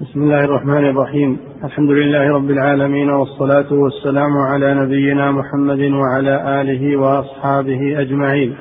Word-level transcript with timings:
بسم 0.00 0.22
الله 0.22 0.44
الرحمن 0.44 0.84
الرحيم. 0.90 1.38
الحمد 1.64 1.90
لله 1.90 2.28
رب 2.28 2.50
العالمين 2.50 3.10
والصلاة 3.10 3.72
والسلام 3.72 4.32
على 4.50 4.74
نبينا 4.74 5.32
محمد 5.32 5.80
وعلى 5.80 6.60
آله 6.60 6.96
وأصحابه 6.96 8.00
أجمعين. 8.00 8.56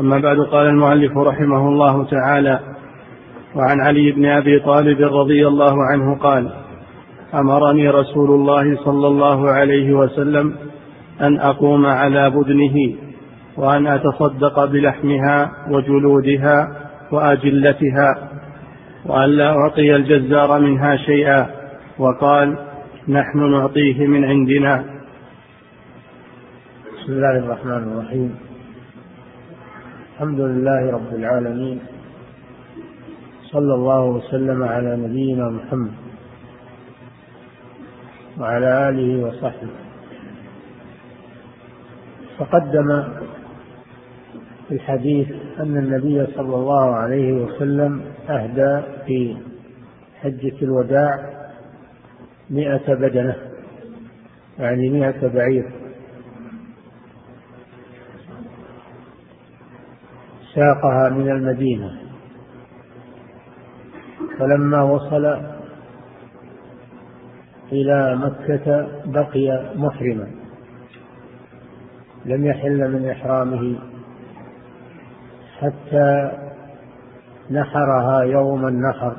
أما 0.00 0.18
بعد 0.18 0.36
قال 0.38 0.66
المؤلف 0.66 1.18
رحمه 1.18 1.68
الله 1.68 2.04
تعالى 2.04 2.60
وعن 3.56 3.80
علي 3.80 4.12
بن 4.12 4.26
أبي 4.26 4.58
طالب 4.58 5.00
رضي 5.00 5.46
الله 5.46 5.74
عنه 5.92 6.18
قال 6.18 6.50
أمرني 7.34 7.88
رسول 7.88 8.30
الله 8.30 8.76
صلى 8.84 9.06
الله 9.06 9.50
عليه 9.50 9.92
وسلم 9.92 10.54
أن 11.20 11.40
أقوم 11.40 11.86
على 11.86 12.30
بدنه 12.30 12.96
وأن 13.56 13.86
أتصدق 13.86 14.64
بلحمها 14.64 15.50
وجلودها 15.70 16.68
وأجلتها 17.12 18.30
وأن 19.04 19.30
لا 19.30 19.50
أعطي 19.50 19.96
الجزار 19.96 20.58
منها 20.60 20.96
شيئا 20.96 21.46
وقال 21.98 22.58
نحن 23.08 23.50
نعطيه 23.50 24.06
من 24.06 24.24
عندنا. 24.24 24.84
بسم 26.94 27.12
الله 27.12 27.38
الرحمن 27.38 27.82
الرحيم. 27.92 28.38
الحمد 30.14 30.40
لله 30.40 30.92
رب 30.92 31.14
العالمين. 31.14 31.78
صلى 33.42 33.74
الله 33.74 34.04
وسلم 34.04 34.62
على 34.62 34.96
نبينا 34.96 35.48
محمد 35.50 35.92
وعلى 38.38 38.88
آله 38.88 39.26
وصحبه. 39.26 39.68
تقدم 42.38 43.04
في 44.70 44.76
الحديث 44.76 45.28
أن 45.60 45.76
النبي 45.76 46.26
صلى 46.26 46.54
الله 46.56 46.94
عليه 46.94 47.32
وسلم 47.32 48.04
أهدى 48.28 48.82
في 49.06 49.36
حجة 50.20 50.54
الوداع 50.62 51.30
مئة 52.50 52.94
بدنة 52.94 53.36
يعني 54.58 54.88
مئة 54.88 55.28
بعير. 55.28 55.70
ساقها 60.54 61.08
من 61.08 61.30
المدينة. 61.30 62.00
فلما 64.38 64.82
وصل 64.82 65.24
إلى 67.72 68.16
مكة 68.16 68.88
بقي 69.04 69.72
محرما. 69.76 70.30
لم 72.24 72.46
يحل 72.46 72.92
من 72.92 73.08
إحرامه 73.10 73.89
حتى 75.60 76.32
نحرها 77.50 78.20
يوم 78.22 78.66
النحر. 78.66 79.16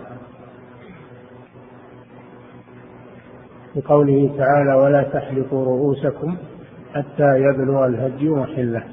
بقوله 3.75 4.36
تعالى 4.38 4.73
ولا 4.73 5.03
تحلقوا 5.03 5.66
رؤوسكم 5.66 6.38
حتى 6.94 7.39
يبلغ 7.39 7.86
الهدي 7.86 8.30
محله. 8.30 8.83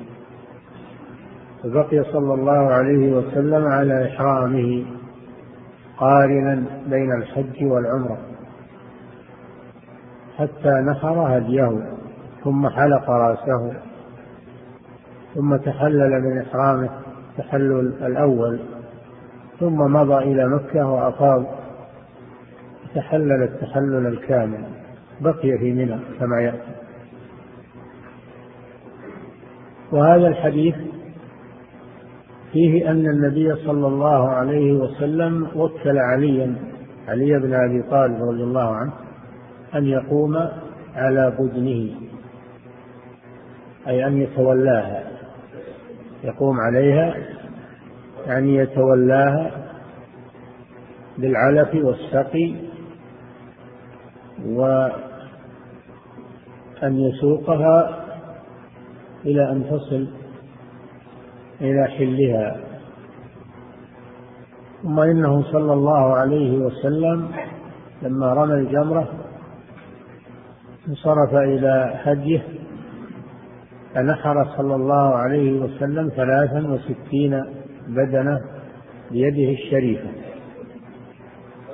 فبقي 1.62 2.04
صلى 2.04 2.34
الله 2.34 2.72
عليه 2.72 3.12
وسلم 3.12 3.66
على 3.66 4.08
إحرامه 4.08 4.84
قارنا 5.96 6.64
بين 6.86 7.12
الحج 7.12 7.64
والعمرة 7.64 8.18
حتى 10.38 10.70
نحر 10.70 11.38
هديه 11.38 11.96
ثم 12.44 12.68
حلق 12.68 13.10
رأسه 13.10 13.72
ثم 15.34 15.56
تحلل 15.56 16.22
من 16.22 16.38
إحرامه. 16.42 17.07
التحلل 17.38 17.92
الأول 18.06 18.60
ثم 19.60 19.76
مضى 19.76 20.18
إلى 20.24 20.48
مكة 20.48 20.86
وأفاض 20.86 21.44
تحلل 22.94 23.42
التحلل 23.42 24.06
الكامل 24.06 24.64
بقي 25.20 25.58
في 25.58 25.72
منى 25.72 25.98
كما 26.20 26.40
يأتي. 26.40 26.72
وهذا 29.92 30.28
الحديث 30.28 30.74
فيه 32.52 32.90
أن 32.90 33.06
النبي 33.06 33.54
صلى 33.54 33.86
الله 33.86 34.28
عليه 34.28 34.72
وسلم 34.72 35.48
وكل 35.56 35.98
عليا 35.98 36.54
علي 37.08 37.38
بن 37.38 37.54
أبي 37.54 37.82
طالب 37.82 38.22
رضي 38.22 38.42
الله 38.42 38.74
عنه 38.74 38.92
أن 39.74 39.86
يقوم 39.86 40.36
على 40.94 41.32
بدنه 41.38 41.94
أي 43.88 44.06
أن 44.06 44.22
يتولاها. 44.22 45.07
يقوم 46.24 46.60
عليها 46.60 47.14
يعني 48.26 48.54
يتولاها 48.56 49.50
بالعلف 51.18 51.74
والسقي 51.74 52.54
وأن 54.44 54.92
يسوقها 56.82 58.04
إلى 59.24 59.50
أن 59.52 59.64
تصل 59.70 60.08
إلى 61.60 61.88
حلها. 61.88 62.56
ثم 64.82 65.00
إنه 65.00 65.42
صلى 65.42 65.72
الله 65.72 66.14
عليه 66.16 66.58
وسلم 66.58 67.28
لما 68.02 68.32
رمى 68.32 68.54
الجمرة 68.54 69.08
انصرف 70.88 71.34
إلى 71.34 71.92
حجه 72.04 72.42
فنحر 73.94 74.56
صلى 74.56 74.74
الله 74.74 75.14
عليه 75.14 75.60
وسلم 75.60 76.08
ثلاثا 76.16 76.66
وستين 76.68 77.44
بدنة 77.88 78.40
بيده 79.10 79.52
الشريفة. 79.52 80.08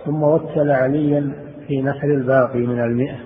ثم 0.05 0.23
وكل 0.23 0.71
عليا 0.71 1.33
في 1.69 1.83
نحر 1.83 2.09
الباقي 2.09 2.59
من 2.59 2.81
المئة. 2.81 3.17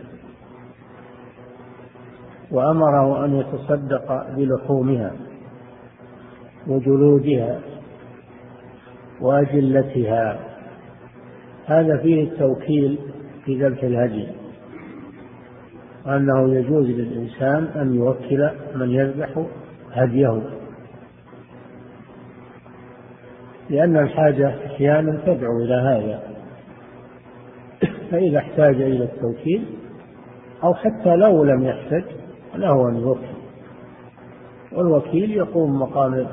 وأمره 2.51 3.25
أن 3.25 3.35
يتصدق 3.35 4.27
بلحومها 4.37 5.13
وجلودها 6.67 7.61
وأجلتها. 9.21 10.39
هذا 11.67 11.97
فيه 11.97 12.25
التوكيل 12.25 12.99
في 13.45 13.65
ذبح 13.65 13.83
الهدي. 13.83 14.38
وأنه 16.07 16.55
يجوز 16.55 16.87
للإنسان 16.87 17.65
أن 17.65 17.95
يوكل 17.95 18.51
من 18.75 18.91
يذبح 18.91 19.47
هديه. 19.93 20.43
لأن 23.71 23.97
الحاجة 23.97 24.67
أحيانا 24.67 25.21
تدعو 25.27 25.59
إلى 25.59 25.75
هذا. 25.75 26.23
فإذا 28.11 28.39
احتاج 28.39 28.75
إلى 28.83 29.05
التوكيل 29.05 29.65
أو 30.65 30.75
حتى 30.75 31.17
لو 31.17 31.45
لم 31.45 31.63
يحتج 31.63 32.05
له 32.55 32.89
أن 32.89 32.97
يوكل. 32.97 33.39
والوكيل 34.73 35.31
يقوم 35.31 35.79
مقام 35.79 36.27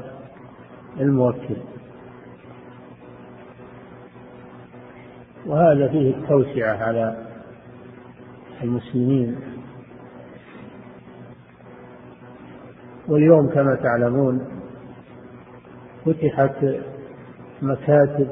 الموكل. 0.99 1.55
وهذا 5.45 5.87
فيه 5.87 6.09
التوسعة 6.09 6.77
على 6.83 7.25
المسلمين. 8.63 9.35
واليوم 13.07 13.49
كما 13.49 13.75
تعلمون 13.75 14.47
فتحت 16.05 16.65
مكاتب 17.61 18.27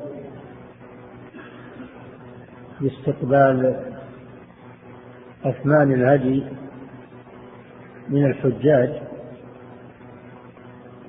لاستقبال 2.82 3.80
أثمان 5.46 5.92
الهدي 5.94 6.44
من 8.10 8.26
الحجاج 8.26 9.02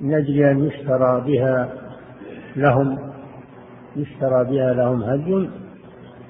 من 0.01 0.13
أجل 0.13 0.43
أن 0.43 0.63
يشترى 0.63 1.21
بها 1.21 1.73
لهم 2.55 2.99
يشترى 3.95 4.43
بها 4.43 4.73
لهم 4.73 5.03
هدي 5.03 5.49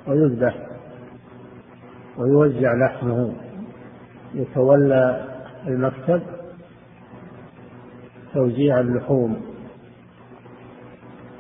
ويذبح 0.08 0.56
ويوزع 2.18 2.74
لحمه 2.74 3.34
يتولى 4.34 5.26
المكتب 5.68 6.22
توزيع 8.36 8.80
اللحوم. 8.80 9.42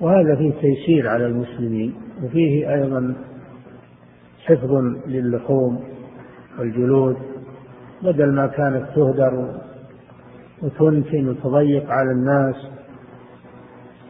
وهذا 0.01 0.35
فيه 0.35 0.51
تيسير 0.51 1.09
على 1.09 1.25
المسلمين 1.25 1.95
وفيه 2.23 2.73
أيضا 2.73 3.15
حفظ 4.45 4.71
للحوم 5.07 5.83
والجلود 6.59 7.17
بدل 8.03 8.31
ما 8.31 8.47
كانت 8.47 8.85
تهدر 8.95 9.61
وتنتن 10.61 11.29
وتضيق 11.29 11.89
على 11.89 12.11
الناس. 12.11 12.55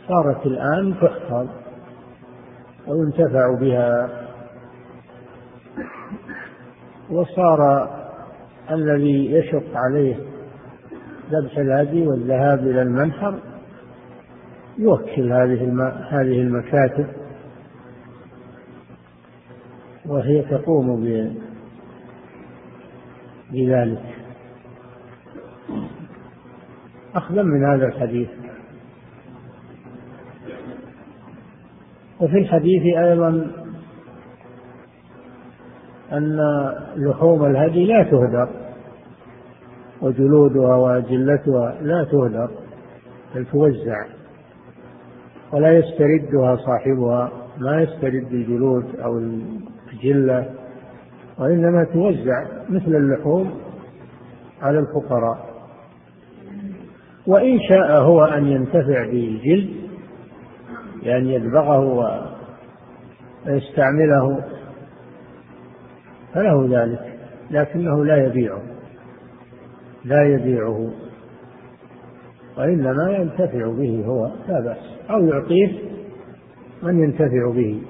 صارت 0.08 0.46
الآن 0.46 0.96
تحفظ 1.02 1.48
وينتفع 2.88 3.60
بها. 3.60 4.10
وصار 7.10 7.90
الذي 8.72 9.32
يشق 9.32 9.76
عليه 9.76 10.35
ذبح 11.32 11.58
الهدي 11.58 12.08
والذهاب 12.08 12.60
إلى 12.60 12.82
المنحر 12.82 13.40
يوكل 14.78 15.34
هذه 15.34 15.64
هذه 16.10 16.42
المكاتب. 16.42 17.08
وهي 20.06 20.42
تقوم 20.42 21.04
بذلك. 23.52 24.16
أخذا 27.16 27.42
من 27.42 27.66
هذا 27.66 27.86
الحديث. 27.86 28.30
وفي 32.20 32.38
الحديث 32.38 32.98
أيضا 32.98 33.52
أن 36.12 36.38
لحوم 36.96 37.46
الهدي 37.46 37.86
لا 37.86 38.04
تهدر 38.04 38.65
وجلودها 40.02 40.76
وأجلتها 40.76 41.76
لا 41.82 42.04
تهدر 42.04 42.50
بل 43.36 43.46
توزع. 43.46 44.06
ولا 45.54 45.72
يستردها 45.72 46.56
صاحبها 46.56 47.32
ما 47.58 47.82
يسترد 47.82 48.28
الجلود 48.32 49.00
أو 49.00 49.18
الجلة 49.94 50.50
وإنما 51.40 51.84
توزع 51.84 52.46
مثل 52.70 52.96
اللحوم 52.96 53.60
على 54.62 54.80
الفقراء. 54.80 55.56
وإن 57.28 57.60
شاء 57.70 58.02
هو 58.02 58.24
أن 58.24 58.48
ينتفع 58.48 59.06
بالجلد 59.06 59.70
بأن 61.04 61.28
يدبغه 61.28 62.10
ويستعمله 63.48 64.44
فله 66.34 66.68
ذلك 66.70 67.20
لكنه 67.52 68.06
لا 68.06 68.26
يبيعه. 68.26 68.75
لا 70.06 70.24
يبيعه 70.24 70.92
وإنما 72.58 73.12
ينتفع 73.12 73.72
به 73.72 74.04
هو 74.06 74.32
لا 74.48 74.60
بأس. 74.60 74.78
أو 75.10 75.26
يعطيه 75.26 75.80
من 76.84 77.04
ينتفع 77.04 77.52
به. 77.52 77.82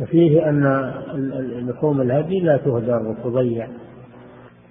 وفيه 0.00 0.48
أن 0.48 0.92
لحوم 1.68 2.00
الهدي 2.00 2.40
لا 2.40 2.56
تهدر 2.56 3.08
وتضيع 3.08 3.68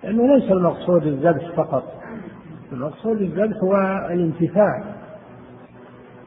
لأنه 0.03 0.35
ليس 0.35 0.51
المقصود 0.51 1.07
الذبح 1.07 1.56
فقط. 1.56 1.94
المقصود 2.71 3.21
الذبح 3.21 3.57
هو 3.63 3.75
الانتفاع 4.13 4.95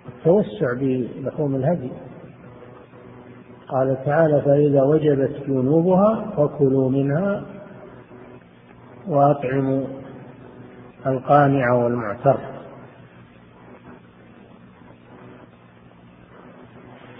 التوسع 0.09 0.75
بلحوم 0.81 1.55
الهدي. 1.55 1.91
قال 3.73 4.05
تعالى 4.05 4.41
فإذا 4.41 4.83
وجبت 4.83 5.37
جنوبها 5.49 6.31
فكلوا 6.37 6.91
منها 6.91 7.43
وأطعموا 9.09 9.85
القانع 11.07 11.73
والمعتر. 11.73 12.39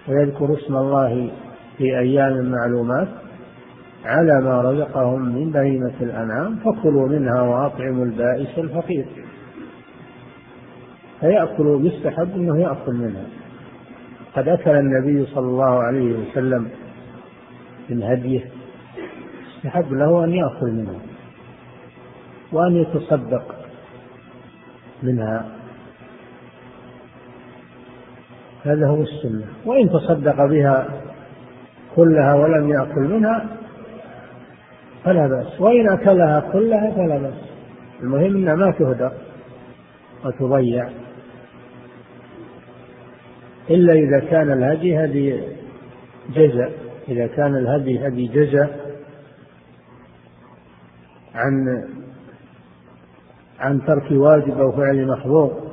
ويذكر 0.09 0.55
اسم 0.55 0.77
الله 0.77 1.31
في 1.79 1.99
أيام 1.99 2.51
معلومات 2.51 3.09
على 4.05 4.41
ما 4.41 4.61
رزقهم 4.61 5.21
من 5.23 5.51
بهيمة 5.51 5.95
الأنعام 6.01 6.57
فكلوا 6.57 7.09
منها 7.09 7.43
وأطعموا 7.43 8.05
البائس 8.05 8.59
الفقير. 8.59 9.07
فيأكل 11.21 11.81
يستحب 11.87 12.35
أنه 12.37 12.59
يأكل 12.59 12.93
منها. 12.93 13.42
قد 14.37 14.49
أكل 14.49 14.71
النبي 14.71 15.27
صلى 15.27 15.47
الله 15.47 15.83
عليه 15.83 16.13
وسلم 16.13 16.71
من 17.89 18.03
هديه 18.03 18.51
استحب 19.57 19.93
له 19.93 20.25
أن 20.25 20.33
يأكل 20.33 20.71
منها 20.71 21.01
وأن 22.53 22.77
يتصدق 22.77 23.55
منها. 25.03 25.45
هذا 28.65 28.89
هو 28.89 29.03
السنة. 29.03 29.47
وإن 29.67 29.91
تصدق 29.91 30.45
بها 30.45 30.89
كلها 31.97 32.35
ولم 32.35 32.71
يأكل 32.71 33.01
منها 33.01 33.47
فلا 35.05 35.27
بأس. 35.27 35.61
وإن 35.61 35.89
أكلها 35.89 36.41
كلها 36.53 36.91
فلا 36.91 37.19
بأس. 37.19 37.53
المهم 38.03 38.37
أنها 38.37 38.55
ما 38.55 38.71
تهدر 38.71 39.13
وتضيع. 40.25 40.89
إلا 43.71 43.93
إذا 43.93 44.21
كان 44.31 44.53
الهدي 44.53 45.05
هدي 45.05 45.41
جزع 46.35 46.69
إذا 47.09 47.27
كان 47.27 47.57
الهدي 47.57 48.07
هدي 48.07 48.27
جزع 48.27 48.67
عن 51.35 51.85
عن 53.59 53.85
ترك 53.87 54.11
واجب 54.11 54.61
أو 54.61 54.73
فعل 54.73 55.07
محظور 55.07 55.73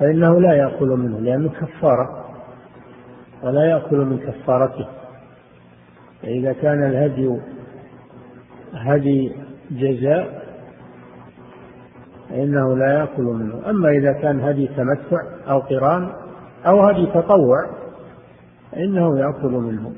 فإنه 0.00 0.40
لا 0.40 0.54
يأكل 0.54 0.88
منه 0.88 1.20
لأنه 1.20 1.48
كفارة 1.48 2.24
ولا 3.42 3.64
يأكل 3.64 3.96
من 3.96 4.18
كفارته. 4.18 4.88
فإذا 6.22 6.52
كان 6.52 6.86
الهدي 6.86 7.38
هدي 8.72 9.32
جزاء 9.70 10.37
فإنه 12.28 12.76
لا 12.76 12.98
يأكل 12.98 13.22
منه. 13.22 13.70
أما 13.70 13.88
إذا 13.90 14.12
كان 14.12 14.40
هدي 14.40 14.66
تمتع 14.66 15.22
أو 15.48 15.58
قران 15.58 16.08
أو 16.66 16.80
هدي 16.80 17.06
تطوع 17.06 17.66
فإنه 18.72 19.18
يأكل 19.18 19.50
منه. 19.50 19.92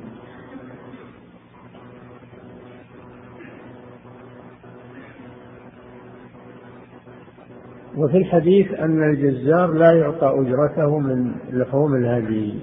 وفي 7.96 8.16
الحديث 8.16 8.72
أن 8.72 9.02
الجزار 9.02 9.72
لا 9.72 9.92
يعطى 9.92 10.26
أجرته 10.26 10.98
من 10.98 11.32
لحوم 11.52 11.94
الهدي. 11.94 12.62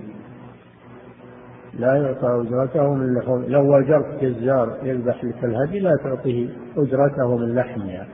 لا 1.73 1.95
يعطى 1.95 2.41
أجرته 2.41 2.93
من 2.93 3.13
لحوم 3.13 3.45
لو 3.47 3.75
وجرت 3.75 4.23
جزار 4.23 4.77
يذبح 4.83 5.23
لك 5.23 5.43
الهدي 5.43 5.79
لا 5.79 5.95
تعطيه 6.03 6.49
أجرته 6.77 7.37
من 7.37 7.55
لحمها. 7.55 8.07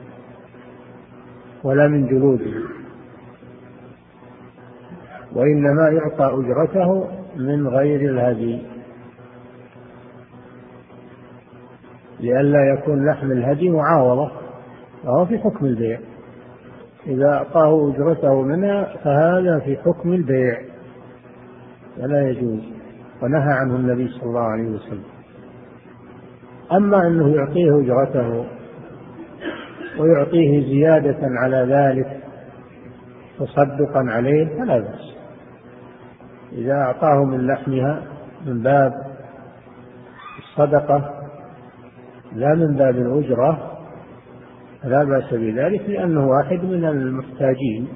ولا 1.64 1.88
من 1.88 2.06
جلوده. 2.06 2.52
وإنما 5.32 5.88
يعطى 5.88 6.24
أجرته 6.24 7.08
من 7.36 7.68
غير 7.68 8.10
الهدي. 8.10 8.62
لئلا 12.20 12.74
يكون 12.74 13.06
لحم 13.06 13.32
الهدي 13.32 13.70
معاوضة 13.70 14.30
وهو 15.04 15.26
في 15.26 15.38
حكم 15.38 15.66
البيع. 15.66 16.00
إذا 17.06 17.32
أعطاه 17.32 17.90
أجرته 17.90 18.42
منها 18.42 18.96
فهذا 19.04 19.58
في 19.58 19.76
حكم 19.76 20.12
البيع. 20.12 20.60
فلا 21.96 22.28
يجوز. 22.28 22.60
ونهى 23.22 23.52
عنه 23.52 23.76
النبي 23.76 24.08
صلى 24.08 24.22
الله 24.22 24.40
عليه 24.40 24.68
وسلم. 24.68 25.04
أما 26.72 27.06
أنه 27.06 27.36
يعطيه 27.36 27.80
أجرته 27.80 28.44
ويعطيه 29.98 30.60
زيادة 30.60 31.18
على 31.22 31.56
ذلك 31.56 32.20
تصدقا 33.38 34.04
عليه 34.08 34.46
فلا 34.46 34.78
بأس. 34.78 35.14
إذا 36.52 36.72
أعطاه 36.72 37.24
من 37.24 37.46
لحمها 37.46 38.02
من 38.46 38.62
باب 38.62 38.92
الصدقة 40.38 41.10
لا 42.32 42.54
من 42.54 42.76
باب 42.76 42.96
الأجرة 42.96 43.70
فلا 44.82 45.04
بأس 45.04 45.34
بذلك 45.34 45.88
لأنه 45.88 46.28
واحد 46.28 46.64
من 46.64 46.84
المحتاجين 46.84 47.88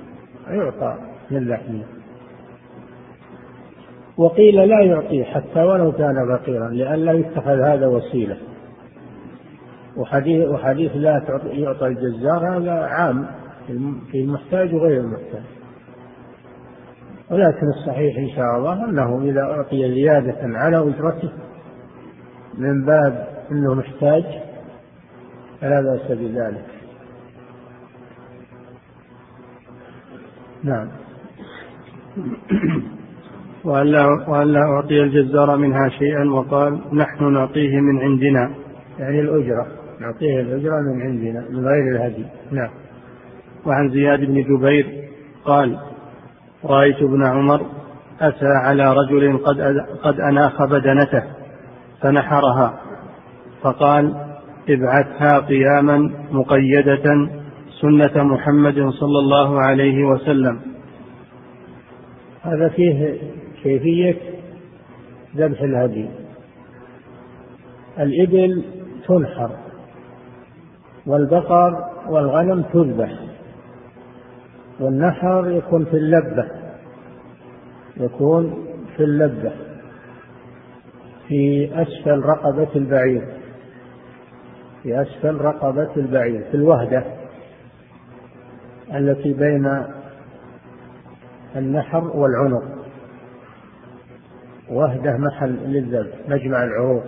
يعطى 0.48 0.96
من 1.30 1.48
لحمه. 1.48 1.84
وقيل 4.16 4.68
لا 4.68 4.80
يعطيه 4.80 5.24
حتى 5.24 5.62
ولو 5.62 5.92
كان 5.92 6.36
فقيرا 6.36 6.68
لئلا 6.68 7.12
يتخذ 7.12 7.60
هذا 7.60 7.86
وسيلة. 7.86 8.36
وحديث 9.98 10.48
وحديث 10.48 10.92
لا 10.94 11.22
يعطى 11.44 11.86
الجزار 11.86 12.56
هذا 12.56 12.72
عام. 12.72 13.26
في 14.12 14.20
المحتاج 14.20 14.74
وغير 14.74 15.00
المحتاج. 15.00 15.42
ولكن 17.30 17.66
الصحيح 17.68 18.18
إن 18.18 18.28
شاء 18.28 18.56
الله 18.56 18.84
أنه 18.84 19.22
إذا 19.22 19.42
أعطي 19.42 19.94
زيادة 19.94 20.58
على 20.58 20.78
أجرته 20.78 21.32
من 22.54 22.84
باب 22.84 23.28
إنه 23.50 23.74
محتاج 23.74 24.24
فلا 25.60 25.80
بأس 25.80 26.18
بذلك. 26.18 26.66
نعم. 30.62 30.88
وألا, 33.64 34.06
وألا 34.28 34.60
أعطي 34.60 35.02
الجزار 35.02 35.56
منها 35.56 35.88
شيئا 35.88 36.30
وقال 36.30 36.80
نحن 36.92 37.32
نعطيه 37.32 37.80
من 37.80 38.00
عندنا. 38.00 38.54
يعني 38.98 39.20
الأجرة. 39.20 39.77
نعطيه 40.00 40.40
الأجرة 40.40 40.80
من 40.80 41.02
عندنا 41.02 41.44
من 41.50 41.66
غير 41.66 41.96
الهدي. 41.96 42.24
نعم. 42.50 42.70
وعن 43.66 43.90
زياد 43.90 44.20
بن 44.20 44.42
جبير 44.42 44.86
قال 45.44 45.78
رأيت 46.64 46.96
ابن 46.96 47.26
عمر 47.26 47.66
أتى 48.20 48.46
على 48.46 48.94
رجل 48.94 49.38
قد 49.38 49.60
قد 50.02 50.20
أناخ 50.20 50.64
بدنته 50.64 51.22
فنحرها 52.02 52.80
فقال 53.62 54.14
ابعثها 54.68 55.38
قياما 55.38 56.10
مقيدة 56.30 57.28
سنة 57.80 58.24
محمد 58.24 58.74
صلى 58.74 59.18
الله 59.18 59.60
عليه 59.60 60.04
وسلم. 60.04 60.60
هذا 62.42 62.68
فيه 62.68 63.18
كيفية 63.62 64.16
ذبح 65.36 65.62
الهدي. 65.62 66.08
الإبل 67.98 68.64
تنحر. 69.08 69.50
والبقر 71.08 71.84
والغنم 72.08 72.62
تذبح. 72.62 73.12
والنحر 74.80 75.50
يكون 75.50 75.84
في 75.84 75.96
اللبة. 75.96 76.48
يكون 77.96 78.66
في 78.96 79.04
اللبة. 79.04 79.52
في 81.28 81.70
أسفل 81.82 82.20
رقبة 82.20 82.68
البعير. 82.76 83.26
في 84.82 85.02
أسفل 85.02 85.34
رقبة 85.34 85.96
البعير. 85.96 86.44
في 86.50 86.54
الوهدة 86.54 87.04
التي 88.94 89.32
بين 89.32 89.82
النحر 91.56 92.04
والعنق. 92.16 92.64
وهدة 94.70 95.16
محل 95.16 95.50
للذبح 95.50 96.16
مجمع 96.28 96.64
العروق. 96.64 97.04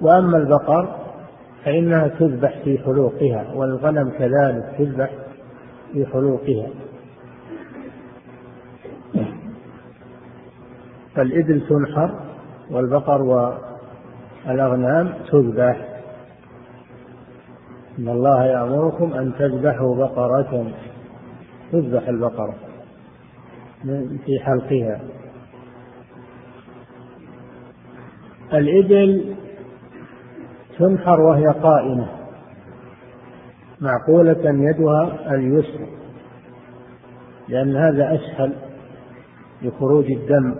وأما 0.00 0.38
البقر 0.38 1.01
فإنها 1.64 2.08
تذبح 2.08 2.58
في 2.64 2.78
حلوقها 2.78 3.52
والغنم 3.54 4.10
كذلك 4.10 4.74
تذبح 4.78 5.10
في 5.92 6.06
حلوقها. 6.06 6.68
فالإبل 11.14 11.66
تنحر 11.68 12.20
والبقر 12.70 13.22
والأغنام 14.46 15.14
تذبح. 15.32 15.88
إن 17.98 18.08
الله 18.08 18.44
يأمركم 18.44 19.12
أن 19.12 19.32
تذبحوا 19.38 19.96
بقرة 19.96 20.72
تذبح 21.72 22.08
البقرة 22.08 22.54
في 24.24 24.40
حلقها. 24.40 25.00
الإبل 28.52 29.34
تنحر 30.82 31.20
وهي 31.20 31.46
قائمة. 31.46 32.06
معقولة 33.80 34.70
يدها 34.70 35.34
اليسرى 35.34 35.86
لأن 37.48 37.76
هذا 37.76 38.14
أسهل 38.14 38.52
لخروج 39.62 40.10
الدم 40.10 40.54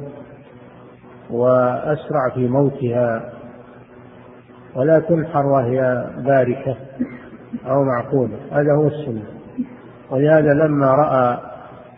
وأسرع 1.30 2.28
في 2.34 2.48
موتها. 2.48 3.32
ولا 4.76 4.98
تنحر 4.98 5.46
وهي 5.46 6.06
باركة 6.18 6.76
أو 7.66 7.84
معقولة. 7.84 8.36
هذا 8.52 8.72
هو 8.72 8.86
السنة. 8.86 9.24
ولهذا 10.10 10.54
لما 10.54 10.86
رأى 10.86 11.38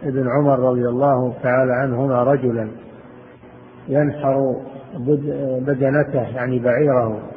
ابن 0.02 0.28
عمر 0.28 0.58
رضي 0.58 0.88
الله 0.88 1.34
تعالى 1.42 1.72
عنهما 1.72 2.22
رجلا 2.22 2.68
ينحر 3.88 4.56
بدنته 5.60 6.36
يعني 6.36 6.58
بعيره 6.58 7.33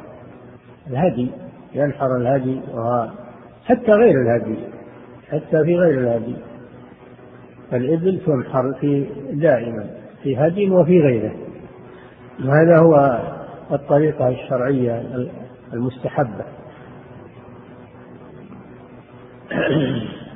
الهدي 0.90 1.30
ينحر 1.74 2.16
الهدي 2.16 2.60
حتى 3.64 3.92
غير 3.92 4.22
الهدي 4.22 4.58
حتى 5.30 5.64
في 5.64 5.76
غير 5.76 6.00
الهدي 6.00 6.36
فالإبل 7.70 8.20
تنحر 8.26 8.74
في 8.80 9.06
دائما 9.32 9.86
في 10.22 10.36
هدي 10.36 10.70
وفي 10.70 11.00
غيره. 11.00 11.32
وهذا 12.44 12.78
هو 12.78 13.20
الطريقة 13.72 14.28
الشرعية 14.28 15.02
المستحبة. 15.72 16.44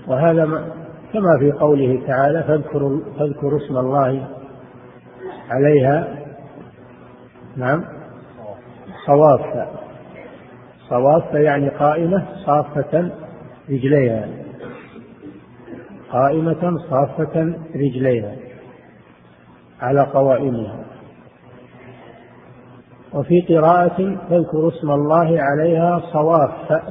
وهذا 0.08 0.44
كما 1.12 1.38
في 1.38 1.52
قوله 1.52 2.02
تعالى 2.06 2.42
فاذكروا 2.42 3.00
فاذكروا 3.18 3.58
اسم 3.66 3.76
الله 3.76 4.28
عليها. 5.50 6.18
نعم. 7.56 7.84
صوافة 9.06 9.81
صوافة 10.92 11.38
يعني 11.38 11.68
قائمة 11.68 12.26
صافة 12.46 13.10
رجليها. 13.70 14.28
قائمة 16.10 16.78
صافة 16.90 17.54
رجليها 17.74 18.36
على 19.80 20.00
قوائمها. 20.00 20.84
وفي 23.14 23.40
قراءة 23.40 24.16
تذكر 24.30 24.68
اسم 24.68 24.90
الله 24.90 25.42
عليها 25.42 26.02
صواف 26.12 26.50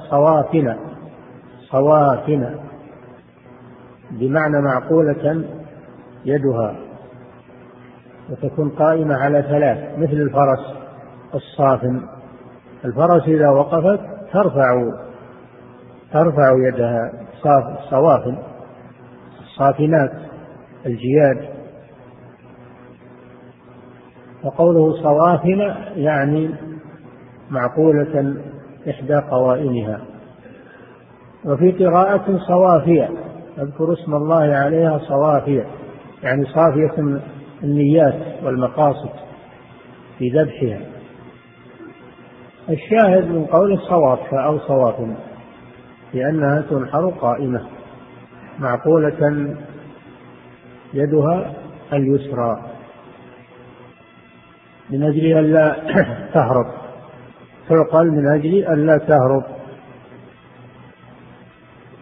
صوافن 0.10 0.76
صوافن 1.72 2.56
بمعنى 4.12 4.62
معقولة 4.62 5.44
يدها. 6.26 6.76
وتكون 8.30 8.70
قائمة 8.70 9.16
على 9.16 9.42
ثلاث 9.42 10.00
مثل 10.00 10.22
الفرس 10.22 10.74
الصافن. 11.36 12.21
الفرس 12.86 13.28
إذا 13.28 13.50
وقفت 13.50 14.00
ترفع 14.34 14.92
ترفع 16.14 16.52
يدها 16.68 17.12
صوافن 17.90 18.38
الصافنات 19.40 20.12
الجياد. 20.86 21.50
وقوله 24.44 25.04
صوافن 25.04 25.60
يعني 25.96 26.56
معقولة 27.50 28.36
إحدى 28.90 29.16
قوائمها. 29.16 30.02
وفي 31.46 31.72
قراءة 31.72 32.38
صوافية 32.48 33.10
أذكر 33.58 33.94
اسم 33.94 34.14
الله 34.14 34.56
عليها 34.56 34.98
صوافية 34.98 35.66
يعني 36.24 36.46
صافية 36.46 37.20
النيات 37.64 38.44
والمقاصد 38.44 39.10
في 40.18 40.30
ذبحها. 40.30 40.91
الشاهد 42.70 43.32
من 43.32 43.46
قول 43.46 43.74
الصواف 43.74 44.34
أو 44.34 44.60
صواف 44.60 44.96
لأنها 46.14 46.62
تنحر 46.62 47.10
قائمة 47.10 47.62
معقولة 48.60 49.56
يدها 50.94 51.54
اليسرى 51.94 52.62
من 54.90 55.04
أجل 55.04 55.38
ألا 55.38 55.76
تهرب 56.34 56.82
تعقل 57.70 58.12
من 58.12 58.28
أجل 58.28 58.68
ألا 58.68 58.98
تهرب. 58.98 59.44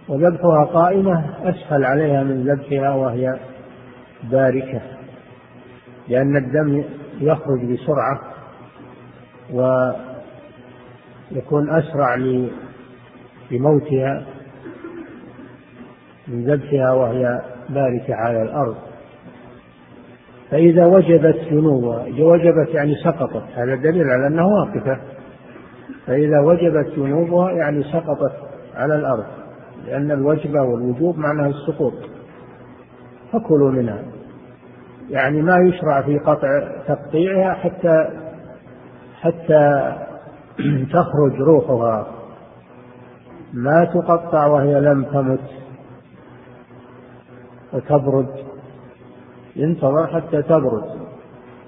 وذبحها 0.08 0.66
قائمة 0.66 1.26
أسهل 1.44 1.86
عليها 1.86 2.24
من 2.24 2.44
ذبحها 2.44 2.90
وهي 2.90 3.40
باركة 4.24 4.82
لأن 6.08 6.38
الدم 6.38 6.84
يخرج 7.20 7.66
بسرعة 7.66 8.22
ويكون 11.32 11.70
أسرع 11.70 12.16
لموتها 13.52 14.26
من 16.28 16.44
ذبحها 16.44 16.92
وهي 16.92 17.42
باركة 17.70 18.16
على 18.16 18.42
الأرض. 18.42 18.76
فإذا 20.52 20.86
وجبت 20.86 21.38
جنوبها 21.52 22.06
وجبت 22.20 22.70
يعني 22.70 22.96
سقطت 22.96 23.44
هذا 23.56 23.76
دليل 23.76 24.10
على 24.10 24.28
أنها 24.28 24.46
واقفة. 24.46 25.00
فإذا 26.08 26.40
وجبت 26.40 26.90
جنوبها 26.96 27.52
يعني 27.52 27.84
سقطت 27.84 28.34
على 28.76 28.96
الأرض 28.96 29.26
لأن 29.86 30.12
الوجبة 30.12 30.62
والوجوب 30.62 31.18
معناها 31.18 31.48
السقوط. 31.48 31.94
فكلوا 33.34 33.72
منها. 33.72 34.04
يعني 35.10 35.42
ما 35.42 35.58
يشرع 35.58 36.02
في 36.02 36.18
قطع 36.18 36.72
تقطيعها 36.88 37.54
حتى 37.54 38.10
حتى 39.22 39.94
تخرج 40.94 41.42
روحها. 41.42 42.08
ما 43.54 43.86
تقطع 43.86 44.46
وهي 44.46 44.82
لم 44.82 45.04
تمت. 45.04 45.40
وتبرد 47.74 48.28
ينتظر 49.56 50.08
حتى 50.08 50.42
تبرد 50.42 50.84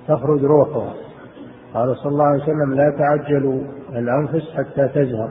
تخرج 0.07 0.43
روحها. 0.43 0.93
قال 1.73 1.97
صلى 1.97 2.11
الله 2.11 2.25
عليه 2.25 2.43
وسلم 2.43 2.73
لا 2.73 2.89
تعجلوا 2.89 3.61
الأنفس 3.89 4.51
حتى 4.55 4.87
تزهر. 4.87 5.29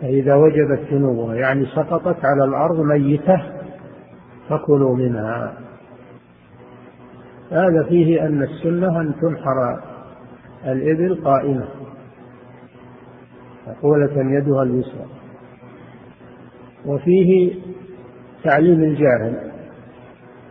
فإذا 0.00 0.34
وجبت 0.34 0.80
جنوبها 0.90 1.34
يعني 1.34 1.66
سقطت 1.66 2.24
على 2.24 2.44
الأرض 2.44 2.80
ميتة 2.80 3.42
فكلوا 4.48 4.96
منها. 4.96 5.54
هذا 7.50 7.82
فيه 7.82 8.26
أن 8.26 8.42
السنة 8.42 9.00
أن 9.00 9.14
تنحر 9.20 9.93
الإبل 10.66 11.24
قائمة 11.24 11.68
مقولة 13.66 14.36
يدها 14.38 14.62
اليسرى. 14.62 15.06
وفيه 16.86 17.54
تعليم 18.44 18.82
الجاهل 18.82 19.52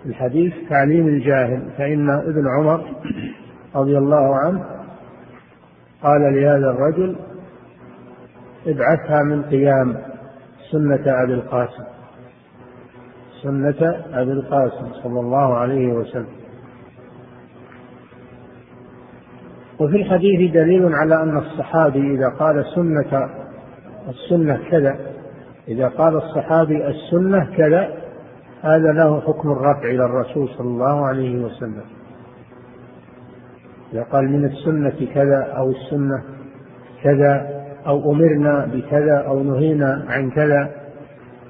الحديث 0.06 0.54
تعليم 0.70 1.08
الجاهل 1.08 1.72
فإن 1.78 2.10
ابن 2.10 2.44
عمر 2.58 2.86
رضي 3.76 3.98
الله 3.98 4.36
عنه 4.36 4.66
قال 6.04 6.22
لهذا 6.22 6.70
الرجل 6.70 7.16
ابعثها 8.68 9.24
من 9.24 9.44
قيام 9.44 9.98
سنة 10.72 11.24
أبي 11.24 11.34
القاسم 11.34 11.84
سنة 13.44 14.06
أبي 14.14 14.32
القاسم 14.32 14.94
صلى 15.04 15.20
الله 15.20 15.58
عليه 15.58 15.94
وسلم. 15.94 16.43
وفي 19.84 19.96
الحديث 19.96 20.52
دليل 20.52 20.96
على 20.96 21.24
أن 21.24 21.38
الصحابي 21.38 22.16
إذا 22.16 22.30
قال 22.30 22.66
سنة 22.76 23.30
السنة 24.10 24.60
كذا 24.72 24.98
إذا 25.68 25.88
قال 25.88 26.16
الصحابي 26.16 26.88
السنة 26.88 27.56
كذا 27.58 27.90
هذا 28.62 28.92
له 28.92 29.22
حكم 29.22 29.52
الرفع 29.52 29.84
إلى 29.84 30.06
الرسول 30.06 30.50
صلى 30.50 30.68
الله 30.68 31.06
عليه 31.06 31.46
وسلم. 31.46 31.84
إذا 33.94 34.04
قال 34.04 34.32
من 34.32 34.46
السنة 34.46 35.08
كذا 35.14 35.54
أو 35.58 35.72
السنة 35.72 36.24
كذا 37.04 37.64
أو 37.88 38.12
أمرنا 38.12 38.66
بكذا 38.66 39.18
أو 39.28 39.44
نهينا 39.44 40.06
عن 40.10 40.30
كذا 40.30 40.70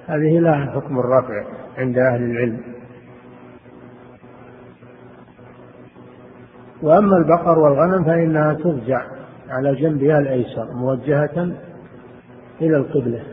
هذه 0.07 0.39
لها 0.39 0.65
حكم 0.65 0.99
الرفع 0.99 1.43
عند 1.77 1.97
أهل 1.97 2.23
العلم. 2.23 2.72
وأما 6.83 7.17
البقر 7.17 7.59
والغنم 7.59 8.03
فإنها 8.03 8.53
ترجع 8.53 9.05
على 9.49 9.75
جنبها 9.75 10.19
الأيسر 10.19 10.73
موجهة 10.73 11.55
إلى 12.61 12.77
القبلة 12.77 13.23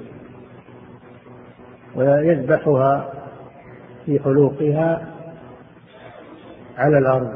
ويذبحها 1.97 3.12
في 4.07 4.21
حلوقها 4.21 5.14
على 6.76 6.99
الأرض 6.99 7.35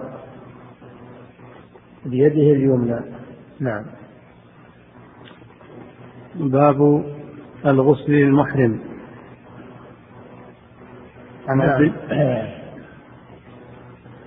بيده 2.06 2.52
اليمنى. 2.52 3.00
نعم. 3.60 3.84
باب 6.34 7.04
الغسل 7.66 8.12
للمحرم 8.12 8.80
عن 11.48 11.58
نعم. 11.58 11.92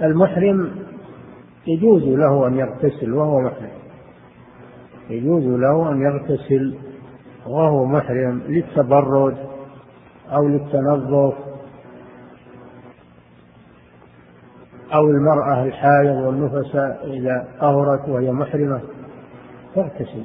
المحرم 0.08 0.87
يجوز 1.68 2.04
له 2.04 2.48
أن 2.48 2.58
يغتسل 2.58 3.14
وهو 3.14 3.42
محرم. 3.42 3.70
يجوز 5.10 5.44
له 5.44 5.92
أن 5.92 6.02
يغتسل 6.02 6.76
وهو 7.48 7.86
محرم 7.86 8.42
للتبرد 8.48 9.38
أو 10.32 10.48
للتنظف 10.48 11.34
أو 14.94 15.10
المرأة 15.10 15.64
الحائض 15.64 16.18
والنفساء 16.18 17.08
إذا 17.08 17.48
طهرت 17.60 18.10
وهي 18.10 18.32
محرمة 18.32 18.82
تغتسل. 19.76 20.24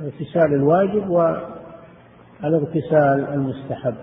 اغتسال 0.00 0.54
الواجب 0.54 1.10
والاغتسال 2.42 3.26
المستحب. 3.32 3.94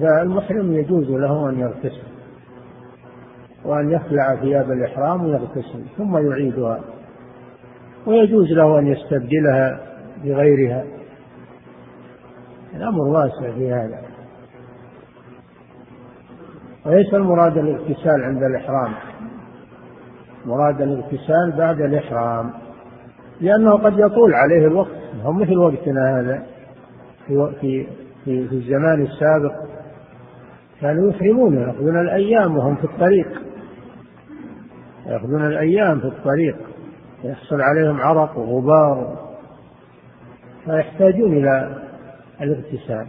فالمحرم 0.00 0.72
يجوز 0.72 1.10
له 1.10 1.48
أن 1.48 1.60
يغتسل. 1.60 2.17
وأن 3.68 3.90
يخلع 3.90 4.36
ثياب 4.36 4.70
الإحرام 4.70 5.24
ويغتسل 5.24 5.84
ثم 5.96 6.30
يعيدها. 6.30 6.80
ويجوز 8.06 8.52
له 8.52 8.78
أن 8.78 8.86
يستبدلها 8.86 9.80
بغيرها. 10.24 10.84
الأمر 12.74 13.00
واسع 13.00 13.52
في 13.54 13.72
هذا. 13.72 14.02
وليس 16.86 17.14
المراد 17.14 17.58
الاغتسال 17.58 18.24
عند 18.24 18.42
الإحرام. 18.42 18.94
مراد 20.46 20.82
الاغتسال 20.82 21.52
بعد 21.58 21.80
الإحرام. 21.80 22.50
لأنه 23.40 23.72
قد 23.72 23.98
يطول 23.98 24.34
عليه 24.34 24.66
الوقت. 24.66 24.98
هو 25.22 25.32
مثل 25.32 25.58
وقتنا 25.58 26.20
هذا. 26.20 26.42
في 27.26 27.52
في 27.60 27.86
في, 28.24 28.48
في 28.48 28.54
الزمان 28.54 29.02
السابق. 29.02 29.54
كانوا 30.80 31.10
يحرمون 31.10 31.56
يأخذون 31.56 32.00
الأيام 32.00 32.56
وهم 32.56 32.74
في 32.74 32.84
الطريق. 32.84 33.47
يأخذون 35.08 35.46
الأيام 35.46 36.00
في 36.00 36.06
الطريق 36.06 36.56
يحصل 37.24 37.60
عليهم 37.60 38.00
عرق 38.00 38.38
وغبار 38.38 39.28
فيحتاجون 40.64 41.36
إلى 41.36 41.76
الاغتسال. 42.40 43.06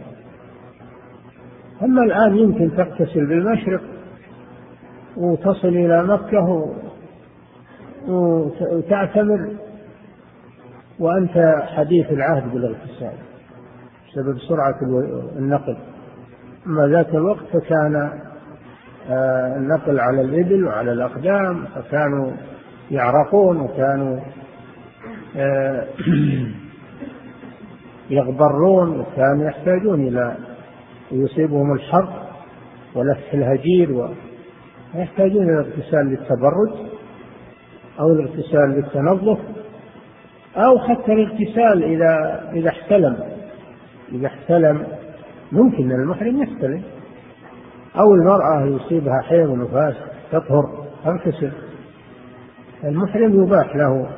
أما 1.82 2.02
الآن 2.02 2.36
يمكن 2.36 2.76
تغتسل 2.76 3.26
بالمشرق 3.26 3.80
وتصل 5.16 5.68
إلى 5.68 6.02
مكة 6.02 6.74
وتعتمر 8.08 9.52
وأنت 10.98 11.54
حديث 11.76 12.10
العهد 12.10 12.52
بالاغتسال 12.52 13.14
بسبب 14.08 14.38
سرعة 14.48 14.78
النقل. 15.38 15.76
أما 16.66 16.86
ذاك 16.86 17.14
الوقت 17.14 17.44
فكان 17.52 18.10
النقل 19.56 20.00
على 20.00 20.20
الإبل 20.20 20.64
وعلى 20.64 20.92
الأقدام 20.92 21.64
فكانوا 21.74 22.32
يعرقون 22.90 23.60
وكانوا 23.60 24.20
آه، 25.36 25.86
يغبرون 28.10 29.00
وكانوا 29.00 29.48
يحتاجون 29.48 30.08
إلى 30.08 30.36
يصيبهم 31.12 31.72
الحر 31.72 32.22
ولف 32.94 33.34
الهجير 33.34 33.92
ويحتاجون 34.94 35.42
إلى 35.42 35.60
الاغتسال 35.60 36.06
للتبرد 36.06 36.90
أو 38.00 38.12
الاغتسال 38.12 38.70
للتنظف 38.70 39.38
أو 40.56 40.78
حتى 40.78 41.12
الاغتسال 41.12 41.84
إذا 41.84 42.44
إذا 42.52 42.68
احتلم. 42.68 43.16
إذا 44.12 44.26
احتلم 44.26 44.86
ممكن 45.52 45.92
المحرم 45.92 46.42
يحتلم. 46.42 46.82
أو 47.96 48.14
المرأة 48.14 48.66
يصيبها 48.66 49.20
حيض 49.22 49.48
ونفاس 49.48 49.94
تطهر 50.32 50.86
تغتسل 51.04 51.52
المحرم 52.84 53.44
يباح 53.44 53.76
له 53.76 54.08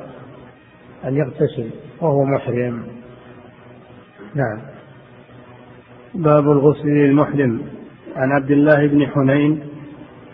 أن 1.05 1.15
يغتسل 1.15 1.69
وهو 2.01 2.23
محرم. 2.23 2.83
نعم. 4.35 4.61
باب 6.13 6.51
الغسل 6.51 6.87
للمحرم. 6.87 7.61
عن 8.15 8.31
عبد 8.31 8.51
الله 8.51 8.87
بن 8.87 9.07
حنين 9.07 9.63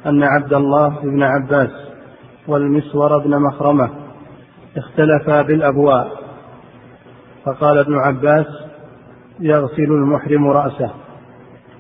أن 0.06 0.24
عبد 0.24 0.54
الله 0.54 0.90
بن 1.04 1.24
عباس 1.24 1.72
والمسور 2.48 3.18
بن 3.18 3.42
مخرمة 3.42 3.90
اختلفا 4.78 5.42
بالأبواء 5.42 6.12
فقال 7.46 7.78
ابن 7.78 7.98
عباس 7.98 8.48
يغسل 9.40 9.92
المحرم 9.92 10.48
رأسه. 10.48 10.92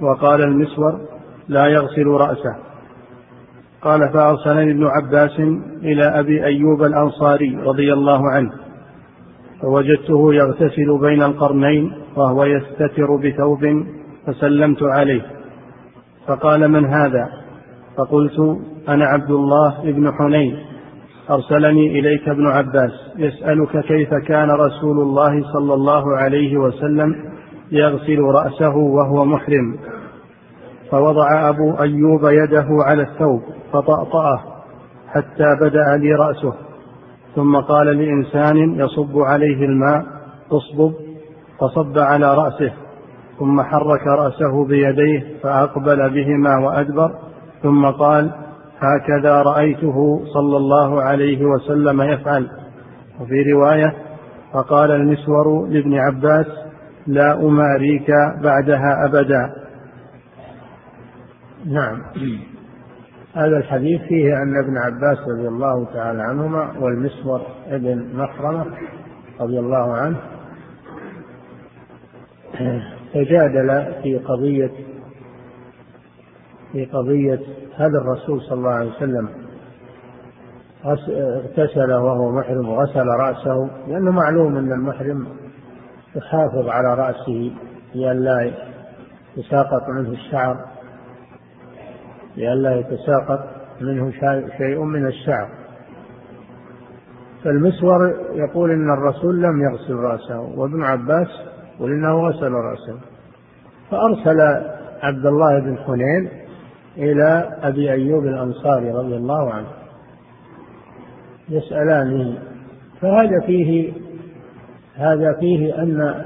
وقال 0.01 0.41
المسور 0.41 1.08
لا 1.49 1.65
يغسل 1.67 2.07
رأسه. 2.07 2.55
قال 3.81 4.13
فأرسلني 4.13 4.71
ابن 4.71 4.85
عباس 4.85 5.39
إلى 5.83 6.19
أبي 6.19 6.45
أيوب 6.45 6.83
الأنصاري 6.83 7.55
رضي 7.65 7.93
الله 7.93 8.21
عنه 8.31 8.51
فوجدته 9.61 10.33
يغتسل 10.33 10.99
بين 11.01 11.23
القرنين 11.23 11.91
وهو 12.15 12.43
يستتر 12.43 13.15
بثوب 13.15 13.83
فسلمت 14.27 14.83
عليه. 14.83 15.21
فقال 16.27 16.67
من 16.71 16.85
هذا؟ 16.85 17.29
فقلت 17.97 18.39
أنا 18.89 19.05
عبد 19.05 19.31
الله 19.31 19.81
بن 19.83 20.11
حنين. 20.13 20.57
أرسلني 21.31 21.99
إليك 21.99 22.29
ابن 22.29 22.47
عباس 22.47 22.91
يسألك 23.17 23.85
كيف 23.85 24.09
كان 24.27 24.51
رسول 24.51 24.99
الله 24.99 25.43
صلى 25.53 25.73
الله 25.73 26.17
عليه 26.17 26.57
وسلم 26.57 27.15
يغسل 27.71 28.19
رأسه 28.19 28.75
وهو 28.75 29.25
محرم. 29.25 29.79
فوضع 30.91 31.49
أبو 31.49 31.71
أيوب 31.81 32.21
يده 32.23 32.67
على 32.85 33.03
الثوب 33.03 33.41
فطأطأه 33.73 34.39
حتى 35.07 35.55
بدأ 35.61 35.97
لي 35.97 36.13
رأسه. 36.13 36.53
ثم 37.35 37.57
قال 37.57 37.87
لإنسان 37.87 38.57
يصب 38.57 39.17
عليه 39.17 39.65
الماء 39.65 40.05
اصبب 40.51 40.93
فصب 41.59 41.97
على 41.97 42.35
رأسه 42.35 42.73
ثم 43.39 43.61
حرك 43.61 44.07
رأسه 44.07 44.65
بيديه 44.65 45.23
فأقبل 45.43 46.09
بهما 46.09 46.57
وأدبر 46.57 47.11
ثم 47.63 47.85
قال 47.85 48.31
هكذا 48.79 49.41
رأيته 49.41 50.21
صلى 50.33 50.57
الله 50.57 51.01
عليه 51.01 51.45
وسلم 51.45 52.01
يفعل. 52.01 52.47
وفي 53.21 53.51
رواية 53.53 53.93
فقال 54.53 54.91
المسور 54.91 55.67
لابن 55.67 55.93
عباس 55.93 56.45
لا 57.07 57.33
أماريك 57.33 58.11
بعدها 58.43 59.05
أبدا. 59.05 59.58
نعم. 61.65 62.01
هذا 63.35 63.57
الحديث 63.57 64.01
فيه 64.01 64.33
أن 64.43 64.57
ابن 64.57 64.77
عباس 64.77 65.17
رضي 65.27 65.47
الله 65.47 65.85
تعالى 65.85 66.21
عنهما 66.21 66.79
والمسور 66.79 67.41
ابن 67.67 68.09
مخرمة 68.13 68.65
رضي 69.39 69.59
الله 69.59 69.93
عنه 69.93 70.17
تجادل 73.13 73.93
في 74.03 74.17
قضية 74.17 74.71
في 76.71 76.85
قضية 76.85 77.39
هل 77.75 77.95
الرسول 77.95 78.41
صلى 78.41 78.57
الله 78.57 78.69
عليه 78.69 78.89
وسلم. 78.89 79.29
اغتسل 80.85 81.93
وهو 81.93 82.31
محرم 82.31 82.69
وغسل 82.69 83.07
رأسه 83.07 83.69
لأنه 83.87 84.11
معلوم 84.11 84.57
أن 84.57 84.71
المحرم 84.71 85.27
يحافظ 86.15 86.67
على 86.67 86.93
رأسه 86.93 87.51
لئلا 87.95 88.51
يتساقط 89.37 89.89
منه 89.89 90.09
الشعر. 90.09 90.68
لئلا 92.37 92.75
يتساقط 92.75 93.39
منه 93.81 94.11
شيء 94.57 94.83
من 94.83 95.07
الشعر 95.07 95.49
فالمسور 97.43 98.15
يقول 98.33 98.71
إن 98.71 98.89
الرسول 98.89 99.41
لم 99.41 99.61
يغسل 99.61 99.93
رأسه 99.93 100.39
وابن 100.39 100.83
عباس 100.83 101.27
يقول 101.75 101.91
إنه 101.91 102.27
غسل 102.27 102.51
رأسه. 102.51 102.99
فأرسل 103.91 104.41
عبد 105.01 105.25
الله 105.25 105.59
بن 105.59 105.77
حنين 105.77 106.29
إلى 106.97 107.57
أبي 107.63 107.91
أيوب 107.91 108.23
الأنصاري 108.23 108.91
رضي 108.91 109.15
الله 109.15 109.53
عنه. 109.53 109.67
يسألانه 111.49 112.37
فهذا 113.01 113.39
فيه 113.45 113.93
هذا 114.95 115.33
فيه 115.39 115.81
أن 115.81 116.25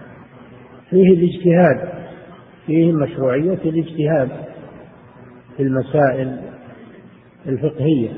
فيه 0.90 1.12
الاجتهاد 1.12 1.88
فيه 2.66 2.92
مشروعية 2.92 3.58
الاجتهاد. 3.64 4.49
في 5.60 5.66
المسائل 5.66 6.40
الفقهية 7.46 8.10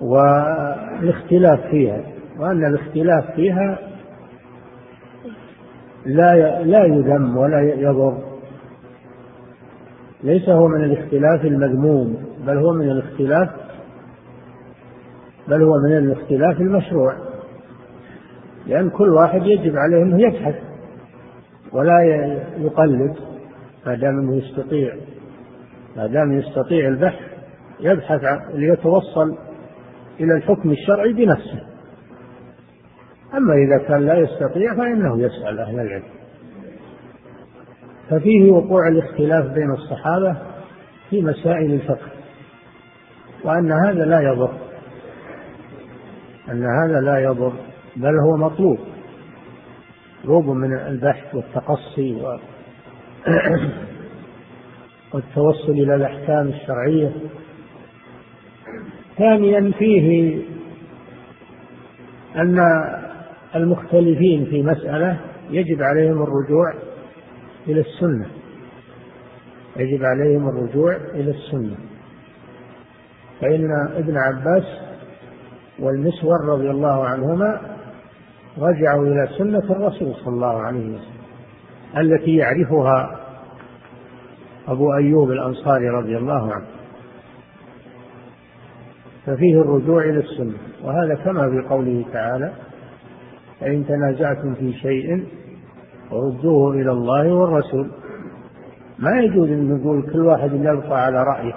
والاختلاف 0.00 1.60
فيها 1.70 2.04
وأن 2.38 2.66
الاختلاف 2.66 3.34
فيها 3.34 3.78
لا 6.06 6.62
لا 6.62 6.84
يذم 6.84 7.36
ولا 7.36 7.60
يضر. 7.60 8.18
ليس 10.24 10.48
هو 10.48 10.68
من 10.68 10.84
الاختلاف 10.84 11.44
المذموم 11.44 12.16
بل 12.46 12.56
هو 12.56 12.72
من 12.72 12.90
الاختلاف 12.90 13.50
بل 15.48 15.62
هو 15.62 15.72
من 15.88 15.96
الاختلاف 15.96 16.60
المشروع. 16.60 17.14
لأن 18.66 18.90
كل 18.90 19.08
واحد 19.08 19.42
يجب 19.46 19.76
عليه 19.76 20.02
أنه 20.02 20.20
يبحث 20.20 20.54
ولا 21.72 22.02
يقلد 22.58 23.16
ما 23.86 23.94
دام 23.94 24.18
أنه 24.18 24.36
يستطيع. 24.36 24.96
ما 25.96 26.06
دام 26.06 26.38
يستطيع 26.38 26.88
البحث 26.88 27.36
يبحث 27.80 28.20
ليتوصل 28.54 29.38
إلى 30.20 30.34
الحكم 30.34 30.70
الشرعي 30.70 31.12
بنفسه. 31.12 31.62
أما 33.34 33.54
إذا 33.54 33.88
كان 33.88 34.06
لا 34.06 34.18
يستطيع 34.18 34.74
فإنه 34.74 35.20
يسأل 35.20 35.58
أهل 35.58 35.80
العلم. 35.80 36.04
ففيه 38.10 38.50
وقوع 38.52 38.88
الاختلاف 38.88 39.44
بين 39.44 39.70
الصحابة 39.70 40.36
في 41.10 41.22
مسائل 41.22 41.72
الفقه 41.72 42.10
وأن 43.44 43.72
هذا 43.72 44.04
لا 44.04 44.20
يضر. 44.20 44.52
أن 46.50 46.64
هذا 46.64 47.00
لا 47.00 47.18
يضر 47.18 47.52
بل 47.96 48.18
هو 48.18 48.36
مطلوب. 48.36 48.78
مطلوب 50.24 50.48
من 50.48 50.78
البحث 50.78 51.34
والتقصي 51.34 52.14
و 52.14 52.38
والتوصل 55.14 55.72
إلى 55.72 55.94
الأحكام 55.94 56.48
الشرعية. 56.48 57.12
ثانيا 59.18 59.72
فيه 59.78 60.38
أن 62.36 62.58
المختلفين 63.54 64.44
في 64.44 64.62
مسألة 64.62 65.20
يجب 65.50 65.82
عليهم 65.82 66.22
الرجوع 66.22 66.74
إلى 67.68 67.80
السنة. 67.80 68.26
يجب 69.76 70.04
عليهم 70.04 70.48
الرجوع 70.48 70.96
إلى 70.96 71.30
السنة. 71.30 71.76
فإن 73.40 73.70
ابن 73.96 74.16
عباس 74.16 74.64
والمسور 75.78 76.44
رضي 76.44 76.70
الله 76.70 77.04
عنهما 77.04 77.60
رجعوا 78.58 79.06
إلى 79.06 79.28
سنة 79.38 79.58
الرسول 79.58 80.14
صلى 80.14 80.34
الله 80.34 80.62
عليه 80.62 80.88
وسلم 80.88 81.16
التي 81.96 82.36
يعرفها 82.36 83.15
أبو 84.68 84.94
أيوب 84.94 85.30
الأنصاري 85.30 85.88
رضي 85.88 86.16
الله 86.16 86.52
عنه. 86.52 86.66
ففيه 89.26 89.60
الرجوع 89.60 90.02
إلى 90.02 90.18
السنة. 90.18 90.56
وهذا 90.84 91.14
كما 91.14 91.50
في 91.50 91.68
قوله 91.68 92.04
تعالى 92.12 92.52
فإن 93.60 93.86
تنازعتم 93.86 94.54
في 94.54 94.72
شيء 94.72 95.26
وردوه 96.10 96.72
إلى 96.74 96.90
الله 96.90 97.34
والرسول. 97.34 97.90
ما 98.98 99.20
يجوز 99.20 99.48
أن 99.48 99.74
نقول 99.74 100.02
كل 100.12 100.20
واحد 100.20 100.52
يبقى 100.52 101.04
على 101.04 101.22
رأيه. 101.22 101.54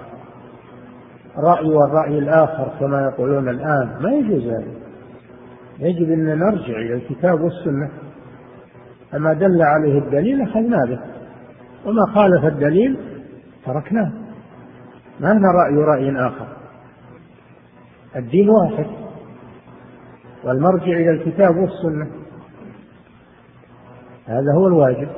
رأي 1.38 1.70
والرأي 1.70 2.20
الآخر 2.20 2.72
كما 2.80 3.02
يقولون 3.02 3.50
الآن. 3.50 3.98
ما 4.02 4.12
يجوز 4.12 4.44
هذا. 4.48 4.74
يجب 5.80 6.12
أن 6.12 6.26
نرجع 6.26 6.78
إلى 6.78 6.94
الكتاب 6.94 7.42
والسنة. 7.42 7.90
فما 9.12 9.34
دل 9.34 9.62
عليه 9.62 10.00
الدليل 10.00 10.42
أخذنا 10.42 10.86
به. 10.86 11.19
وما 11.86 12.06
خالف 12.16 12.46
الدليل 12.46 12.98
تركناه. 13.66 14.12
ما 15.20 15.34
لنا 15.34 15.48
رأي 15.52 15.76
رأي 15.76 16.28
آخر. 16.28 16.48
الدين 18.16 18.50
واحد. 18.50 18.86
والمرجع 20.44 20.86
إلى 20.86 21.10
الكتاب 21.10 21.58
والسنة. 21.58 22.08
هذا 24.26 24.54
هو 24.58 24.68
الواجب. 24.68 25.10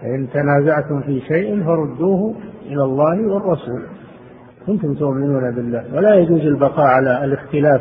فإن 0.00 0.28
تنازعتم 0.32 1.02
في 1.02 1.20
شيء 1.20 1.64
فردوه 1.64 2.34
إلى 2.66 2.84
الله 2.84 3.32
والرسول. 3.32 3.86
كنتم 4.66 4.94
تؤمنون 4.94 5.54
بالله. 5.54 5.94
ولا 5.94 6.14
يجوز 6.14 6.40
البقاء 6.40 6.86
على 6.86 7.24
الاختلاف 7.24 7.80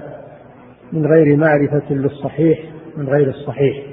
من 0.93 1.05
غير 1.05 1.37
معرفة 1.37 1.93
للصحيح 1.93 2.59
من 2.97 3.09
غير 3.09 3.29
الصحيح. 3.29 3.92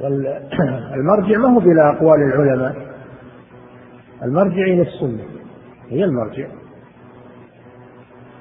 والمرجع 0.00 1.38
ما 1.42 1.54
هو 1.54 1.60
بلا 1.60 1.96
أقوال 1.96 2.22
العلماء. 2.22 2.76
المرجع 4.22 4.62
إلى 4.62 4.82
السنة 4.82 5.24
هي 5.88 6.04
المرجع. 6.04 6.48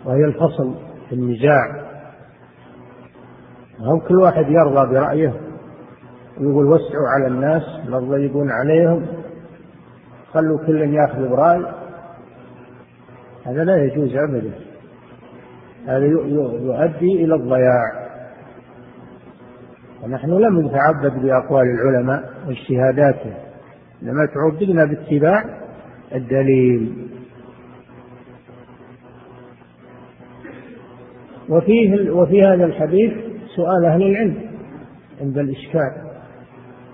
وهي 0.05 0.25
الفصل 0.25 0.75
في 1.09 1.15
النزاع 1.15 1.87
هم 3.79 3.99
كل 3.99 4.15
واحد 4.15 4.45
يرضى 4.49 4.93
برأيه 4.93 5.33
ويقول 6.39 6.65
وسعوا 6.65 7.07
على 7.15 7.27
الناس 7.27 7.63
لا 7.87 7.99
تضيقون 7.99 8.51
عليهم 8.51 9.07
خلوا 10.33 10.57
كل 10.67 10.93
ياخذ 10.93 11.29
برأي. 11.29 11.65
هذا 13.45 13.63
لا 13.63 13.83
يجوز 13.83 14.15
أبدا. 14.15 14.51
هذا 15.87 16.05
يؤدي 16.05 17.23
إلى 17.23 17.35
الضياع. 17.35 17.96
ونحن 20.07 20.31
لم 20.31 20.59
نتعبد 20.59 21.21
بأقوال 21.21 21.67
العلماء 21.67 22.23
واجتهاداتهم. 22.47 23.33
إنما 24.03 24.25
تعبدنا 24.25 24.85
باتباع 24.85 25.43
الدليل. 26.15 27.07
وفيه 31.49 32.11
وفي 32.11 32.43
هذا 32.43 32.65
الحديث 32.65 33.13
سؤال 33.55 33.85
أهل 33.85 34.01
العلم 34.01 34.37
عند 35.21 35.37
الإشكال. 35.37 35.91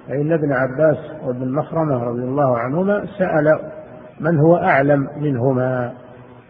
فإن 0.08 0.32
ابن 0.32 0.52
عباس 0.52 0.98
وابن 1.26 1.52
مخرمة 1.52 2.04
رضي 2.04 2.24
الله 2.24 2.58
عنهما 2.58 3.06
سأل 3.18 3.60
من 4.20 4.40
هو 4.40 4.58
أعلم 4.58 5.08
منهما 5.18 5.94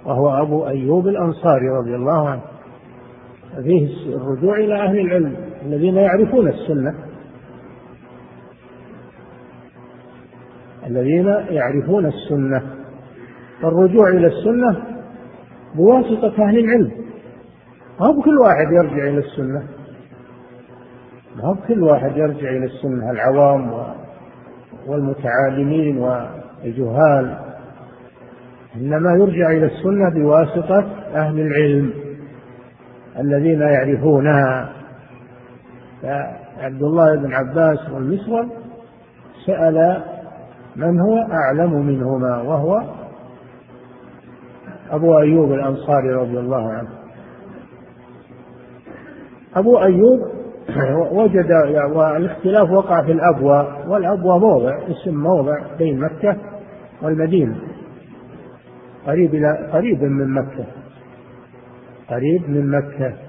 وهو 0.06 0.42
أبو 0.42 0.68
أيوب 0.68 1.08
الأنصاري 1.08 1.70
رضي 1.70 1.96
الله 1.96 2.30
عنه. 2.30 2.42
فيه 3.64 4.16
الرجوع 4.16 4.58
إلى 4.58 4.76
أهل 4.76 5.00
العلم. 5.00 5.53
الذين 5.66 5.96
يعرفون 5.96 6.48
السنة. 6.48 6.96
الذين 10.88 11.28
يعرفون 11.28 12.06
السنة. 12.06 12.62
فالرجوع 13.62 14.10
إلى 14.10 14.28
السنة 14.28 14.84
بواسطة 15.76 16.44
أهل 16.44 16.60
العلم. 16.60 16.92
ما 18.00 18.08
هو 18.08 18.22
كل 18.22 18.38
واحد 18.38 18.72
يرجع 18.72 19.08
إلى 19.08 19.18
السنة. 19.18 19.64
ما 21.36 21.44
هو 21.44 21.56
كل 21.68 21.84
واحد 21.84 22.18
يرجع 22.18 22.50
إلى 22.50 22.66
السنة. 22.66 23.12
العوام 23.12 23.94
والمتعالمين 24.88 25.98
والجهال. 25.98 27.38
إنما 28.76 29.14
يرجع 29.14 29.52
إلى 29.52 29.66
السنة 29.66 30.10
بواسطة 30.10 30.86
أهل 31.16 31.40
العلم. 31.40 31.94
الذين 33.20 33.62
يعرفونها. 33.62 34.83
فعبد 36.04 36.84
الله 36.84 37.16
بن 37.16 37.34
عباس 37.34 37.90
والمسور 37.90 38.48
سأل 39.46 40.04
من 40.76 41.00
هو 41.00 41.18
أعلم 41.18 41.86
منهما 41.86 42.42
وهو 42.42 42.82
أبو 44.92 45.20
أيوب 45.20 45.52
الأنصاري 45.52 46.14
رضي 46.14 46.40
الله 46.40 46.72
عنه. 46.74 46.90
أبو 49.56 49.78
أيوب 49.78 50.20
وجد 51.20 51.52
والاختلاف 51.96 52.70
وقع 52.70 53.04
في 53.04 53.12
الأبوى 53.12 53.84
والأبوى 53.88 54.40
موضع 54.40 54.80
اسم 54.88 55.16
موضع 55.16 55.58
بين 55.78 56.00
مكة 56.00 56.38
والمدينة. 57.02 57.56
قريب 59.08 59.36
إلى 59.36 59.70
قريب 59.74 60.04
من 60.04 60.34
مكة. 60.34 60.66
قريب 62.10 62.50
من 62.50 62.72
مكة. 62.72 63.23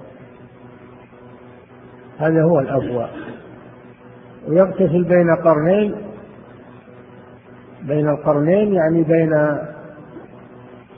هذا 2.19 2.43
هو 2.43 2.59
الأفوى 2.59 3.09
ويغتسل 4.47 5.03
بين 5.03 5.35
قرنين. 5.43 5.95
بين 7.83 8.09
القرنين 8.09 8.73
يعني 8.73 9.03
بين 9.03 9.57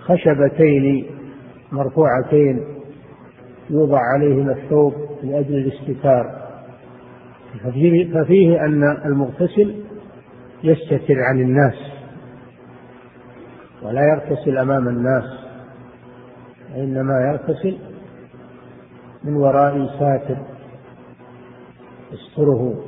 خشبتين 0.01 1.05
مرفوعتين 1.71 2.63
يوضع 3.69 3.99
عليهما 4.15 4.51
الثوب 4.51 4.93
لأجل 5.23 5.55
الاستتار. 5.55 6.47
ففيه, 7.63 8.13
ففيه 8.13 8.65
أن 8.65 8.83
المغتسل 9.05 9.75
يستتر 10.63 11.19
عن 11.19 11.39
الناس 11.39 11.75
ولا 13.83 14.01
يغتسل 14.01 14.57
أمام 14.57 14.87
الناس 14.87 15.23
وإنما 16.75 17.31
يغتسل 17.31 17.77
من 19.23 19.35
وراء 19.35 19.87
ساتر. 19.99 20.56
يستره 22.11 22.83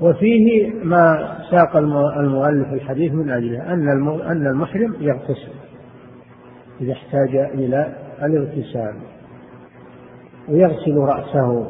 وفيه 0.00 0.72
ما 0.84 1.34
ساق 1.50 1.76
المؤلف 2.18 2.72
الحديث 2.72 3.12
من 3.12 3.30
أجله 3.30 3.72
أن 3.72 3.88
أن 4.20 4.46
المحرم 4.46 4.96
يغتسل 5.00 5.52
إذا 6.80 6.92
احتاج 6.92 7.36
إلى 7.36 7.96
الاغتسال 8.22 8.94
ويغسل 10.48 10.96
رأسه. 10.96 11.66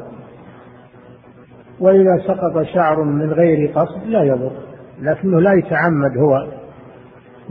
وإذا 1.79 2.17
سقط 2.27 2.63
شعر 2.63 3.03
من 3.03 3.33
غير 3.33 3.71
قصد 3.71 4.05
لا 4.05 4.23
يضر 4.23 4.51
لكنه 5.01 5.41
لا 5.41 5.53
يتعمد 5.53 6.17
هو 6.17 6.47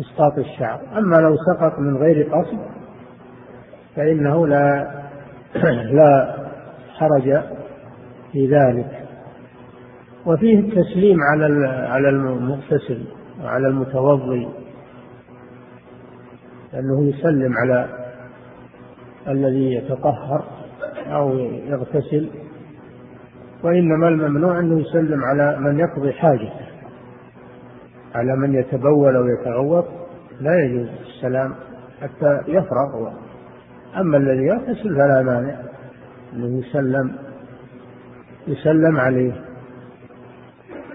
إسقاط 0.01 0.39
الشعر. 0.39 0.81
أما 0.99 1.17
لو 1.17 1.37
سقط 1.37 1.79
من 1.79 1.97
غير 1.97 2.29
قصد 2.33 2.59
فإنه 3.97 4.47
لا 4.47 4.98
لا 5.99 6.35
حرج 6.95 7.43
في 8.33 8.47
ذلك. 8.47 9.09
وفيه 10.27 10.59
التسليم 10.59 11.19
على 11.23 11.69
على 11.69 12.09
المغتسل 12.09 13.05
وعلى 13.45 13.69
المتوضي 13.69 14.49
لأنه 16.73 17.09
يسلم 17.09 17.55
على 17.57 17.89
الذي 19.29 19.75
يتطهر 19.75 20.45
أو 21.07 21.39
يغتسل 21.39 22.31
وإنما 23.63 24.09
الممنوع 24.09 24.59
أنه 24.59 24.81
يسلم 24.81 25.25
على 25.25 25.57
من 25.61 25.79
يقضي 25.79 26.13
حاجته. 26.13 26.69
على 28.15 28.37
من 28.37 28.55
يتبول 28.55 29.17
أو 29.17 29.27
يتغوط 29.27 29.85
لا 30.41 30.65
يجوز 30.65 30.89
السلام 30.89 31.55
حتى 32.03 32.41
يفرغ 32.49 33.13
أما 33.97 34.17
الذي 34.17 34.43
يغتسل 34.47 34.95
فلا 34.95 35.23
مانع. 35.23 35.57
أنه 36.35 36.59
يسلم 36.59 37.13
يسلم 38.49 38.97
عليه. 38.97 39.33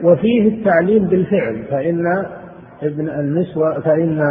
وفيه 0.04 0.48
التعليم 0.48 1.08
بالفعل 1.08 1.64
فإن 1.64 2.26
ابن 2.84 3.10
النسوة 3.10 3.80
فإن 3.80 4.22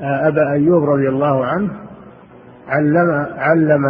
أبا 0.00 0.52
أيوب 0.52 0.84
رضي 0.84 1.08
الله 1.08 1.44
عنه 1.44 1.70
علم 2.68 3.26
علم 3.36 3.86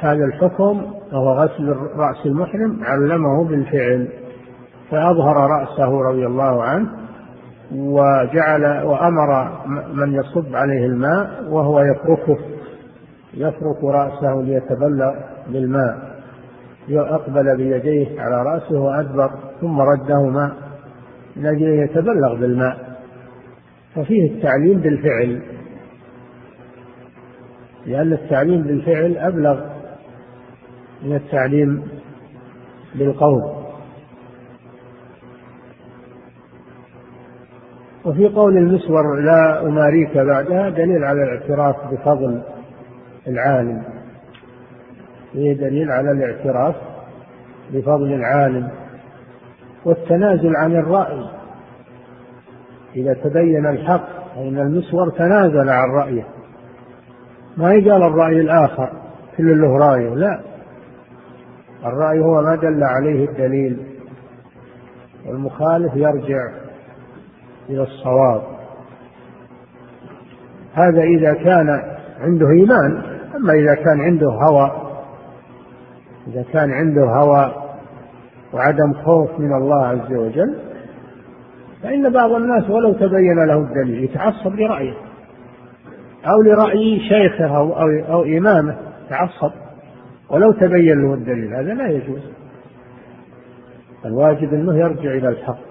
هذا 0.00 0.24
الحكم 0.24 0.82
وهو 1.12 1.32
غسل 1.32 1.76
رأس 1.96 2.26
المحرم 2.26 2.78
علمه 2.82 3.44
بالفعل 3.44 4.08
فأظهر 4.90 5.36
رأسه 5.36 6.02
رضي 6.02 6.26
الله 6.26 6.62
عنه. 6.62 6.88
وجعل 7.72 8.82
وأمر 8.84 9.50
من 9.92 10.12
يصب 10.12 10.56
عليه 10.56 10.86
الماء 10.86 11.44
وهو 11.48 11.80
يفركه 11.80 12.38
يفرك 13.34 13.84
رأسه 13.84 14.42
ليتبلغ 14.42 15.14
بالماء 15.48 16.18
أقبل 16.90 17.56
بيديه 17.56 18.20
على 18.20 18.42
رأسه 18.42 18.80
وأدبر 18.80 19.30
ثم 19.60 19.80
ردهما 19.80 20.52
من 21.36 21.46
أجل 21.46 21.66
أن 21.66 21.84
يتبلغ 21.84 22.34
بالماء. 22.34 22.98
ففيه 23.94 24.32
التعليم 24.32 24.80
بالفعل. 24.80 25.42
لأن 27.86 28.12
التعليم 28.12 28.62
بالفعل 28.62 29.16
أبلغ 29.16 29.60
من 31.02 31.16
التعليم 31.16 31.82
بالقول. 32.94 33.67
وفي 38.04 38.28
قول 38.28 38.56
المسور 38.56 39.20
لا 39.20 39.62
أماريك 39.62 40.18
بعدها 40.18 40.70
دليل 40.70 41.04
على 41.04 41.22
الاعتراف 41.22 41.76
بفضل 41.92 42.42
العالم. 43.26 43.82
فيه 45.32 45.52
دليل 45.52 45.90
على 45.90 46.10
الاعتراف 46.10 46.74
بفضل 47.72 48.12
العالم. 48.12 48.68
والتنازل 49.84 50.56
عن 50.56 50.76
الرأي. 50.76 51.30
إذا 52.96 53.14
تبين 53.14 53.66
الحق 53.66 54.34
فإن 54.34 54.58
المسور 54.58 55.10
تنازل 55.10 55.68
عن 55.70 55.90
رأيه. 55.90 56.26
ما 57.56 57.72
يقال 57.72 58.02
الرأي 58.02 58.40
الآخر 58.40 58.90
كل 59.36 59.60
له 59.60 59.78
رأيه 59.78 60.14
لا. 60.14 60.40
الرأي 61.84 62.20
هو 62.20 62.42
ما 62.42 62.54
دل 62.56 62.82
عليه 62.84 63.28
الدليل. 63.28 63.78
والمخالف 65.26 65.96
يرجع. 65.96 66.57
إلى 67.70 67.82
الصواب. 67.82 68.42
هذا 70.74 71.02
إذا 71.02 71.34
كان 71.34 71.82
عنده 72.20 72.50
إيمان 72.50 73.02
أما 73.36 73.52
إذا 73.52 73.74
كان 73.74 74.00
عنده 74.00 74.26
هوى 74.26 74.88
إذا 76.26 76.44
كان 76.52 76.70
عنده 76.70 77.04
هوى 77.04 77.54
وعدم 78.52 78.92
خوف 79.04 79.30
من 79.38 79.52
الله 79.52 79.86
عز 79.86 80.12
وجل 80.12 80.58
فإن 81.82 82.12
بعض 82.12 82.30
الناس 82.30 82.70
ولو 82.70 82.92
تبين 82.92 83.46
له 83.46 83.58
الدليل 83.58 84.04
يتعصب 84.04 84.54
لرأيه 84.54 84.94
أو 86.26 86.42
لرأي 86.42 87.00
شيخه 87.00 87.56
أو, 87.56 87.72
أو, 87.72 87.88
أو 88.12 88.22
إمامه 88.22 88.76
يتعصب 89.06 89.52
ولو 90.30 90.52
تبين 90.52 91.02
له 91.02 91.14
الدليل 91.14 91.54
هذا 91.54 91.74
لا 91.74 91.88
يجوز. 91.88 92.20
الواجب 94.04 94.54
أنه 94.54 94.78
يرجع 94.78 95.10
إلى 95.10 95.28
الحق. 95.28 95.67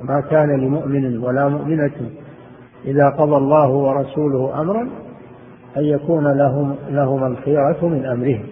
وما 0.00 0.20
كان 0.30 0.60
لمؤمن 0.60 1.18
ولا 1.18 1.48
مؤمنة 1.48 2.10
إذا 2.84 3.08
قضى 3.08 3.36
الله 3.36 3.70
ورسوله 3.70 4.60
أمرا 4.60 4.88
أن 5.76 5.84
يكون 5.84 6.38
لهم 6.38 6.74
لهم 6.88 7.24
الخيرة 7.24 7.88
من 7.88 8.06
أمرهم. 8.06 8.46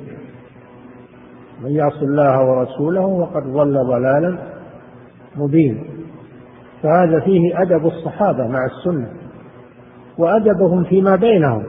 من 1.63 1.71
يعص 1.71 2.03
الله 2.03 2.51
ورسوله 2.51 3.25
فقد 3.25 3.43
ضل 3.43 3.87
ضلالا 3.89 4.39
مبينا. 5.37 5.81
فهذا 6.83 7.21
فيه 7.21 7.63
أدب 7.63 7.87
الصحابة 7.87 8.49
مع 8.49 8.59
السنة 8.65 9.09
وأدبهم 10.19 10.85
فيما 10.85 11.17
بينهم. 11.17 11.65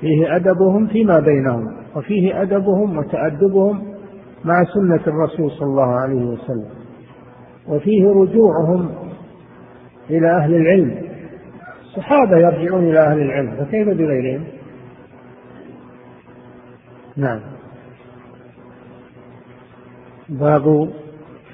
فيه 0.00 0.36
أدبهم 0.36 0.86
فيما 0.86 1.20
بينهم 1.20 1.76
وفيه 1.96 2.42
أدبهم 2.42 2.98
وتأدبهم 2.98 3.82
مع 4.44 4.64
سنة 4.64 5.00
الرسول 5.06 5.50
صلى 5.50 5.68
الله 5.68 6.00
عليه 6.00 6.24
وسلم. 6.24 6.81
وفيه 7.68 8.04
رجوعهم 8.08 8.94
إلى 10.10 10.36
أهل 10.36 10.54
العلم. 10.54 11.12
الصحابة 11.82 12.38
يرجعون 12.38 12.88
إلى 12.88 13.00
أهل 13.00 13.20
العلم 13.20 13.56
فكيف 13.56 13.88
بغيرهم؟ 13.88 14.44
نعم. 17.16 17.40
باب 20.28 20.90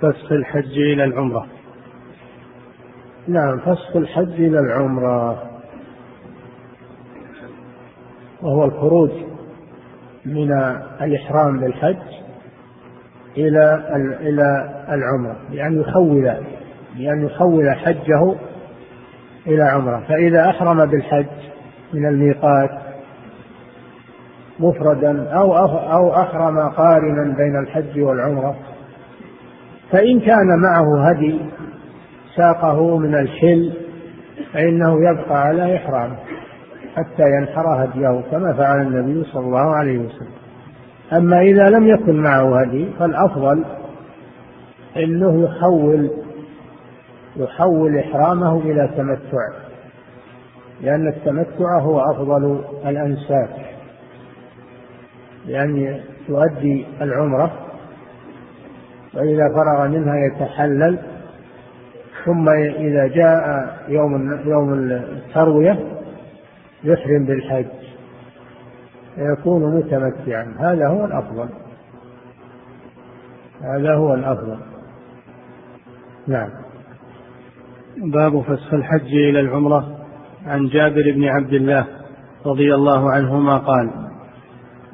فسخ 0.01 0.33
الحج 0.33 0.79
إلى 0.79 1.05
العمرة. 1.05 1.47
نعم 3.29 3.59
فسخ 3.59 3.97
الحج 3.97 4.33
إلى 4.33 4.61
العمرة. 4.61 5.43
وهو 8.43 8.65
الخروج 8.65 9.11
من 10.25 10.53
الإحرام 11.01 11.61
بالحج 11.61 12.28
إلى 13.37 13.83
إلى 14.21 14.69
العمرة 14.89 15.37
بأن 15.51 15.81
يحول 15.81 16.35
بأن 16.97 17.27
يحول 17.27 17.71
حجه 17.71 18.35
إلى 19.47 19.63
عمرة. 19.63 20.03
فإذا 20.09 20.51
أحرم 20.51 20.87
بالحج 20.87 21.27
من 21.95 22.07
الميقات 22.07 22.71
مفردا 24.61 25.31
أو 25.31 25.57
أو 25.93 26.15
أحرم 26.15 26.59
قارنا 26.59 27.35
بين 27.37 27.57
الحج 27.63 28.01
والعمرة 28.01 28.57
فإن 29.93 30.21
كان 30.21 30.47
معه 30.63 31.09
هدي 31.09 31.41
ساقه 32.37 32.99
من 32.99 33.15
الحل 33.15 33.73
فإنه 34.53 35.11
يبقى 35.11 35.43
على 35.43 35.77
إحرامه 35.77 36.17
حتى 36.97 37.23
ينحر 37.39 37.85
هديه 37.85 38.23
كما 38.31 38.53
فعل 38.53 38.81
النبي 38.83 39.25
صلى 39.33 39.45
الله 39.47 39.77
عليه 39.77 39.99
وسلم. 39.99 40.38
أما 41.13 41.41
إذا 41.41 41.71
لم 41.71 41.89
يكن 41.89 42.17
معه 42.17 42.61
هدي 42.61 42.87
فالأفضل 42.99 43.65
أنه 44.97 45.45
يحول 45.45 46.11
يحول 47.37 47.99
إحرامه 47.99 48.61
إلى 48.61 48.89
تمتع 48.97 49.49
لأن 50.81 51.09
التمتع 51.09 51.81
هو 51.81 52.01
أفضل 52.01 52.65
الأنساك 52.87 53.51
لأن 55.47 56.01
يؤدي 56.29 56.87
العمرة 57.01 57.53
وإذا 59.15 59.49
فرغ 59.55 59.89
منها 59.89 60.17
يتحلل 60.17 60.99
ثم 62.25 62.49
إذا 62.79 63.07
جاء 63.07 63.77
يوم 63.89 64.41
يوم 64.47 64.73
التروية 64.73 65.79
يحرم 66.85 67.25
بالحج. 67.25 67.78
فيكون 69.19 69.77
متمتعا. 69.77 70.55
هذا 70.59 70.89
هو 70.89 71.05
الأفضل. 71.05 71.49
هذا 73.63 73.95
هو 73.95 74.15
الأفضل. 74.15 74.59
نعم. 76.27 76.51
باب 77.97 78.43
فسخ 78.43 78.75
الحج 78.75 79.15
إلى 79.15 79.41
العمرة. 79.41 79.99
عن 80.47 80.67
جابر 80.67 81.13
بن 81.15 81.25
عبد 81.25 81.53
الله 81.53 81.87
رضي 82.47 82.75
الله 82.75 83.11
عنهما 83.11 83.59
قال 83.59 83.91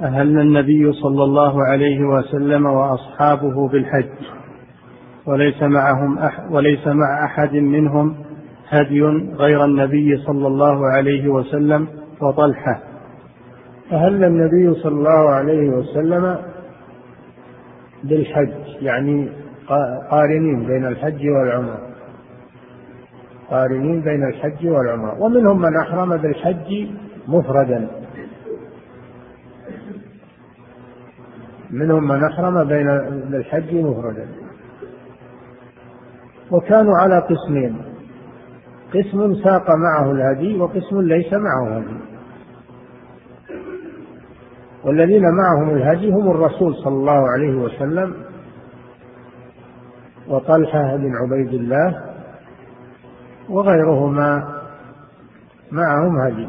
أهل 0.01 0.39
النبي 0.39 0.93
صلى 0.93 1.25
الله 1.25 1.67
عليه 1.67 2.01
وسلم 2.01 2.67
وأصحابه 2.67 3.69
بالحج 3.69 4.13
وليس 5.27 5.63
معهم 5.63 6.19
أح 6.19 6.51
وليس 6.51 6.87
مع 6.87 7.25
أحد 7.25 7.55
منهم 7.55 8.17
هدي 8.69 9.03
غير 9.37 9.65
النبي 9.65 10.17
صلى 10.17 10.47
الله 10.47 10.87
عليه 10.87 11.29
وسلم 11.29 11.89
وطلحة. 12.21 12.94
أهل 13.93 14.25
النبي 14.25 14.75
صلى 14.75 14.93
الله 14.93 15.31
عليه 15.31 15.71
وسلم 15.71 16.39
بالحج 18.05 18.53
يعني 18.81 19.29
قارنين 20.11 20.67
بين 20.67 20.87
الحج 20.87 21.29
والعمرة؟ 21.29 21.79
قارنين 23.51 24.01
بين 24.01 24.29
الحج 24.29 24.67
والعمرة. 24.67 25.23
ومنهم 25.23 25.61
من 25.61 25.77
أحرم 25.77 26.17
بالحج 26.17 26.89
مفردا. 27.29 27.89
منهم 31.71 32.09
من 32.09 32.25
أحرم 32.25 32.65
بين 32.65 32.87
بالحج 33.31 33.75
مفردا. 33.75 34.29
وكانوا 36.51 36.99
على 36.99 37.19
قسمين. 37.19 37.77
قسم 38.95 39.35
ساق 39.35 39.67
معه 39.71 40.11
الهدي 40.11 40.61
وقسم 40.61 41.01
ليس 41.01 41.33
معه 41.33 41.77
هدي 41.77 42.14
والذين 44.85 45.23
معهم 45.23 45.71
الهدي 45.71 46.11
هم 46.11 46.31
الرسول 46.31 46.75
صلى 46.75 46.95
الله 46.95 47.31
عليه 47.31 47.55
وسلم 47.55 48.15
وطلحة 50.29 50.97
بن 50.97 51.13
عبيد 51.17 51.55
الله 51.55 52.01
وغيرهما 53.49 54.55
معهم 55.73 56.21
هدي. 56.21 56.49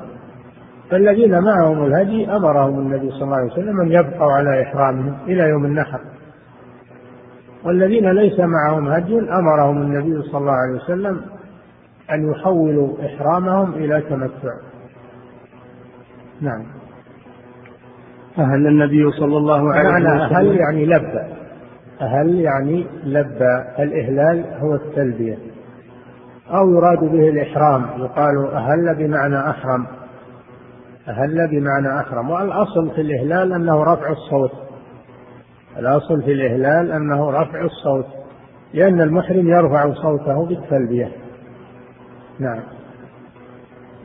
فالذين 0.91 1.41
معهم 1.43 1.86
الهدي 1.86 2.30
أمرهم 2.30 2.80
النبي 2.80 3.12
صلى 3.12 3.24
الله 3.24 3.36
عليه 3.36 3.52
وسلم 3.52 3.82
أن 3.82 3.91
يبقوا 3.91 4.32
على 4.32 4.63
إحرامهم 4.63 5.17
إلى 5.28 5.50
يوم 5.50 5.65
النحر. 5.65 6.00
والذين 7.63 8.12
ليس 8.12 8.39
معهم 8.39 8.88
هدي 8.88 9.19
أمرهم 9.19 9.82
النبي 9.82 10.21
صلى 10.21 10.38
الله 10.38 10.54
عليه 10.54 10.76
وسلم 10.84 11.21
أن 12.12 12.32
يحولوا 12.32 13.06
إحرامهم 13.06 13.74
إلى 13.74 14.02
تمتع. 14.02 14.54
نعم. 16.41 16.65
أهل 18.39 18.67
النبي 18.67 19.12
صلى 19.12 19.38
الله 19.38 19.74
عليه 19.74 19.89
وسلم. 19.89 20.08
معنى 20.08 20.24
أهل 20.24 20.58
يعني 20.58 20.86
لبى 20.86 21.24
أهل 22.02 22.36
يعني 22.36 22.88
لبى 23.04 23.63
الإهلال 23.80 24.45
هو 24.60 24.76
التلبية. 24.76 25.38
أو 26.50 26.69
يراد 26.69 27.00
به 27.00 27.30
الإحرام. 27.30 27.86
يقال 27.98 28.48
أهل 28.54 28.95
بمعنى 28.95 29.50
أحرم. 29.50 29.88
أهل 31.08 31.48
بمعنى 31.48 32.00
أحرم. 32.00 32.30
والأصل 32.30 32.91
في 32.95 33.02
الإهلال 33.02 33.54
أنه 33.54 33.84
رفع 33.84 34.10
الصوت. 34.10 34.52
الأصل 35.80 36.21
في 36.21 36.32
الإهلال 36.32 36.91
أنه 36.91 37.32
رفع 37.32 37.62
الصوت. 37.62 38.08
لأن 38.74 39.02
المحرم 39.02 39.48
يرفع 39.48 39.93
صوته 39.93 40.45
بالتلبية. 40.45 41.12
نعم. 42.39 42.60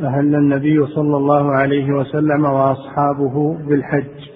أهل 0.03 0.35
النبي 0.35 0.87
صلى 0.87 1.17
الله 1.17 1.53
عليه 1.53 1.93
وسلم 1.93 2.45
وأصحابه 2.45 3.59
بالحج. 3.69 4.31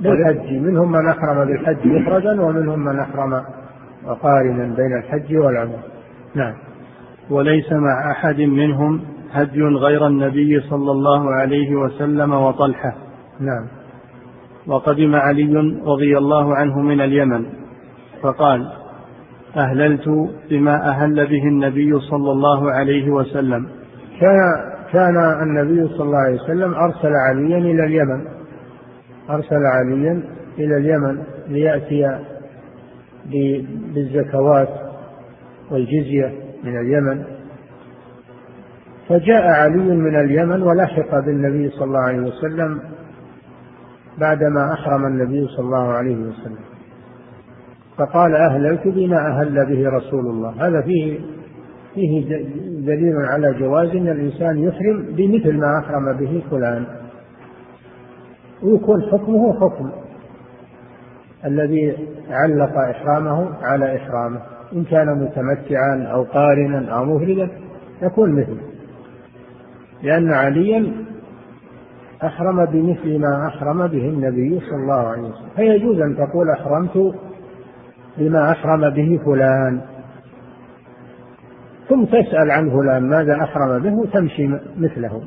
بالحج. 0.00 0.52
منهم 0.52 0.92
من 0.92 1.08
أحرم 1.08 1.44
بالحج 1.44 1.86
مفردا 1.86 2.42
ومنهم 2.42 2.78
من 2.78 3.00
أحرم 3.00 3.42
وقارنا 4.06 4.74
بين 4.76 4.98
الحج 4.98 5.36
والعمرة. 5.36 5.82
نعم. 6.34 6.54
وليس 7.30 7.72
مع 7.72 8.10
أحد 8.10 8.40
منهم 8.40 9.00
هدي 9.32 9.62
غير 9.62 10.06
النبي 10.06 10.60
صلى 10.60 10.90
الله 10.90 11.34
عليه 11.34 11.76
وسلم 11.76 12.32
وطلحة. 12.32 12.94
نعم. 13.40 13.66
وقدم 14.66 15.14
علي 15.14 15.80
رضي 15.86 16.18
الله 16.18 16.54
عنه 16.54 16.80
من 16.80 17.00
اليمن. 17.00 17.44
فقال 18.22 18.72
أهللت 19.56 20.08
بما 20.50 20.88
أهل 20.88 21.26
به 21.26 21.42
النبي 21.48 22.00
صلى 22.00 22.32
الله 22.32 22.70
عليه 22.70 23.10
وسلم. 23.10 23.66
كان 24.20 24.70
كان 24.92 25.16
النبي 25.42 25.88
صلى 25.88 26.02
الله 26.02 26.18
عليه 26.18 26.42
وسلم 26.42 26.74
أرسل 26.74 27.12
عليا 27.28 27.58
إلى 27.58 27.84
اليمن. 27.84 28.24
أرسل 29.30 29.66
عليا 29.66 30.22
إلى 30.58 30.76
اليمن 30.76 31.22
ليأتي 31.48 32.18
بالزكوات 33.94 34.68
والجزية 35.70 36.32
من 36.64 36.80
اليمن. 36.80 37.24
فجاء 39.08 39.42
علي 39.42 39.94
من 39.96 40.16
اليمن 40.16 40.62
ولحق 40.62 41.18
بالنبي 41.18 41.70
صلى 41.70 41.84
الله 41.84 42.00
عليه 42.00 42.20
وسلم 42.20 42.80
بعدما 44.18 44.72
أحرم 44.72 45.06
النبي 45.06 45.46
صلى 45.46 45.64
الله 45.64 45.92
عليه 45.92 46.16
وسلم. 46.16 46.64
فقال 47.96 48.34
أهللت 48.34 48.88
بما 48.88 49.18
أهل 49.26 49.66
به 49.66 49.88
رسول 49.88 50.26
الله. 50.26 50.66
هذا 50.66 50.80
فيه 50.82 51.20
فيه 51.94 52.36
دليل 52.86 53.16
على 53.16 53.54
جواز 53.54 53.88
أن 53.88 54.08
الإنسان 54.08 54.58
يحرم 54.58 55.06
بمثل 55.08 55.56
ما 55.56 55.78
أحرم 55.78 56.12
به 56.12 56.42
فلان. 56.50 56.84
ويكون 58.62 59.02
حكمه 59.02 59.60
حكم. 59.60 59.90
الذي 61.44 61.96
علق 62.30 62.78
إحرامه 62.78 63.48
على 63.62 63.96
إحرامه. 63.96 64.40
إن 64.72 64.84
كان 64.84 65.06
متمتعا 65.06 66.02
أو 66.12 66.22
قارنا 66.22 66.88
أو 66.88 67.04
مفردا 67.04 67.48
يكون 68.02 68.32
مثله. 68.32 68.60
لأن 70.02 70.32
عليا 70.32 70.92
أحرم 72.24 72.64
بمثل 72.64 73.18
ما 73.18 73.46
أحرم 73.46 73.86
به 73.86 74.08
النبي 74.08 74.60
صلى 74.60 74.76
الله 74.76 75.08
عليه 75.08 75.22
وسلم. 75.22 75.48
فيجوز 75.56 76.00
أن 76.00 76.16
تقول 76.16 76.50
أحرمت 76.50 77.14
بما 78.18 78.50
أحرم 78.50 78.90
به 78.90 79.20
فلان. 79.24 79.80
ثم 81.90 82.04
تسأل 82.04 82.50
عن 82.50 82.70
فلان 82.70 83.08
ماذا 83.08 83.42
أحرم 83.42 83.78
به 83.82 83.94
وتمشي 83.94 84.48
مثله. 84.78 85.22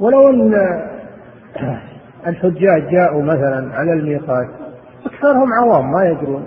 ولو 0.00 0.28
أن 0.30 0.54
الحجاج 2.26 2.88
جاءوا 2.90 3.22
مثلا 3.22 3.74
على 3.74 3.92
الميقات 3.92 4.48
أكثرهم 5.06 5.48
عوام 5.62 5.92
ما 5.92 6.04
يدرون. 6.04 6.46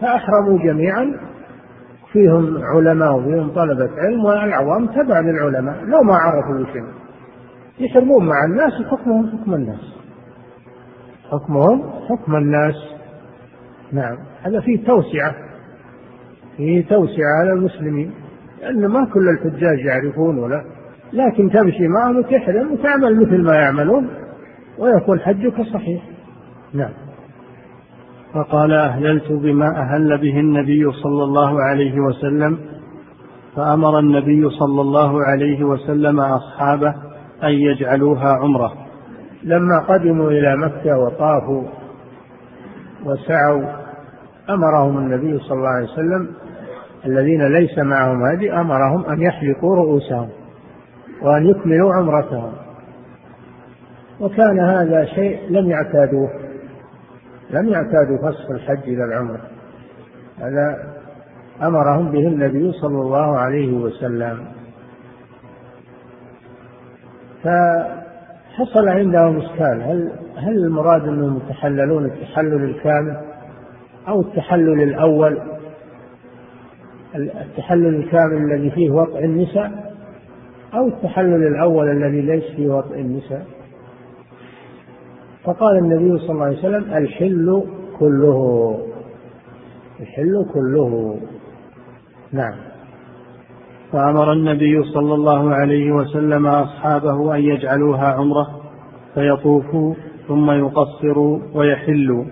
فأحرموا 0.00 0.58
جميعا 0.58 1.16
فيهم 2.12 2.62
علماء 2.62 3.14
وفيهم 3.14 3.48
طلبة 3.48 3.90
علم 3.98 4.24
والعوام 4.24 4.86
تبع 4.86 5.20
للعلماء 5.20 5.84
لو 5.84 6.02
ما 6.02 6.14
عرفوا 6.14 6.72
شيء. 6.72 6.84
يحرمون 7.78 8.26
مع 8.26 8.44
الناس 8.44 8.72
حكمهم 8.90 9.30
حكم 9.30 9.54
الناس. 9.54 9.94
حكمهم 11.30 11.82
حكم 12.08 12.36
الناس. 12.36 12.93
نعم. 13.94 14.16
هذا 14.42 14.60
فيه 14.60 14.84
توسعة. 14.84 15.34
فيه 16.56 16.84
توسعة 16.86 17.40
على 17.40 17.52
المسلمين. 17.52 18.10
لأن 18.60 18.86
ما 18.86 19.04
كل 19.14 19.28
الحجاج 19.28 19.78
يعرفون 19.78 20.38
ولا. 20.38 20.64
لكن 21.12 21.50
تمشي 21.50 21.88
معهم 21.88 22.16
وتحرم 22.16 22.72
وتعمل 22.72 23.20
مثل 23.20 23.42
ما 23.42 23.54
يعملون. 23.54 24.08
ويكون 24.78 25.20
حجك 25.20 25.62
صحيح. 25.72 26.02
نعم. 26.72 26.92
فقال 28.32 28.72
أهللت 28.72 29.32
بما 29.32 29.66
أهل 29.66 30.18
به 30.18 30.40
النبي 30.40 30.92
صلى 30.92 31.24
الله 31.24 31.62
عليه 31.62 32.00
وسلم. 32.00 32.58
فأمر 33.56 33.98
النبي 33.98 34.50
صلى 34.50 34.80
الله 34.80 35.24
عليه 35.24 35.64
وسلم 35.64 36.20
أصحابه 36.20 36.94
أن 37.42 37.52
يجعلوها 37.52 38.32
عمرة. 38.42 38.72
لما 39.42 39.78
قدموا 39.88 40.30
إلى 40.30 40.56
مكة 40.56 40.98
وطافوا 40.98 41.64
وسعوا 43.04 43.83
أمرهم 44.50 44.98
النبي 44.98 45.38
صلى 45.38 45.58
الله 45.58 45.68
عليه 45.68 45.92
وسلم 45.92 46.28
الذين 47.06 47.52
ليس 47.52 47.78
معهم 47.78 48.24
هدي 48.24 48.52
أمرهم 48.52 49.04
أن 49.04 49.20
يحلقوا 49.20 49.76
رؤوسهم 49.76 50.28
وأن 51.22 51.46
يكملوا 51.46 51.94
عمرتهم. 51.94 52.52
وكان 54.20 54.60
هذا 54.60 55.04
شيء 55.04 55.38
لم 55.50 55.70
يعتادوه 55.70 56.30
لم 57.50 57.68
يعتادوا 57.68 58.18
فسخ 58.18 58.50
الحج 58.50 58.82
إلى 58.88 59.04
العمرة. 59.04 59.40
هذا 60.40 60.94
أمرهم 61.62 62.10
به 62.12 62.26
النبي 62.28 62.72
صلى 62.72 63.00
الله 63.00 63.38
عليه 63.38 63.72
وسلم. 63.72 64.46
فحصل 67.42 68.88
عندهم 68.88 69.36
إشكال 69.36 69.82
هل 69.82 70.12
هل 70.36 70.56
المراد 70.56 71.02
أنهم 71.02 71.36
يتحللون 71.36 72.04
التحلل 72.04 72.64
الكامل؟ 72.64 73.33
أو 74.08 74.20
التحلل 74.20 74.82
الأول 74.82 75.38
التحلل 77.14 77.94
الكامل 77.94 78.52
الذي 78.52 78.70
فيه 78.70 78.90
وطئ 78.90 79.24
النساء 79.24 79.94
أو 80.74 80.88
التحلل 80.88 81.46
الأول 81.46 81.90
الذي 81.90 82.20
ليس 82.20 82.44
فيه 82.56 82.68
وطئ 82.68 83.00
النساء. 83.00 83.46
فقال 85.44 85.78
النبي 85.78 86.18
صلى 86.18 86.30
الله 86.30 86.44
عليه 86.44 86.58
وسلم 86.58 86.94
الحل 86.94 87.64
كله 87.98 88.78
الحل 90.00 90.46
كله. 90.54 91.20
نعم. 92.32 92.54
فأمر 93.92 94.32
النبي 94.32 94.82
صلى 94.82 95.14
الله 95.14 95.54
عليه 95.54 95.92
وسلم 95.92 96.46
أصحابه 96.46 97.36
أن 97.36 97.40
يجعلوها 97.40 98.06
عمرة 98.06 98.60
فيطوفوا 99.14 99.94
ثم 100.28 100.50
يقصروا 100.50 101.38
ويحلوا. 101.54 102.24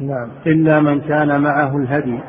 نعم. 0.00 0.28
إلا 0.46 0.80
من 0.80 1.00
كان 1.00 1.40
معه 1.40 1.76
الهدي. 1.76 2.20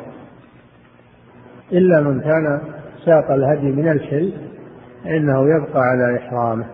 إلا 1.72 2.00
من 2.00 2.20
كان 2.20 2.60
ساق 3.04 3.30
الهدي 3.30 3.66
من 3.66 3.88
الحل 3.88 4.32
فإنه 5.04 5.42
يبقى 5.56 5.80
على 5.80 6.18
إحرامه. 6.18 6.66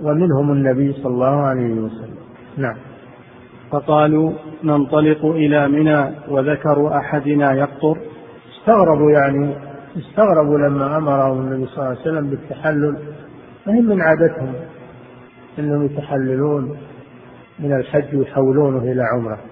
ومنهم 0.00 0.52
النبي 0.52 0.92
صلى 0.92 1.12
الله 1.12 1.42
عليه 1.42 1.74
وسلم. 1.74 2.16
نعم. 2.56 2.76
فقالوا 3.70 4.32
ننطلق 4.64 5.24
إلى 5.24 5.68
منى 5.68 6.14
وذكر 6.28 6.96
أحدنا 6.96 7.52
يقطر. 7.52 7.98
استغربوا 8.58 9.10
يعني 9.10 9.54
استغربوا 9.96 10.58
لما 10.58 10.96
أمرهم 10.96 11.40
النبي 11.40 11.66
صلى 11.66 11.78
الله 11.78 11.88
عليه 11.88 12.00
وسلم 12.00 12.30
بالتحلل. 12.30 12.96
فهم 13.64 13.84
من 13.84 14.00
عادتهم 14.02 14.52
أنهم 15.58 15.84
يتحللون 15.84 16.76
من 17.58 17.72
الحج 17.72 18.16
ويحولونه 18.16 18.78
إلى 18.78 19.02
عمرة. 19.14 19.49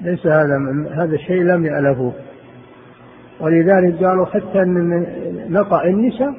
ليس 0.00 0.26
هذا 0.26 0.86
هذا 0.94 1.14
الشيء 1.14 1.42
لم 1.42 1.66
يألفوه. 1.66 2.12
ولذلك 3.40 4.04
قالوا 4.04 4.26
حتى 4.26 4.62
أن 4.62 5.06
نطأ 5.48 5.84
النساء 5.84 6.34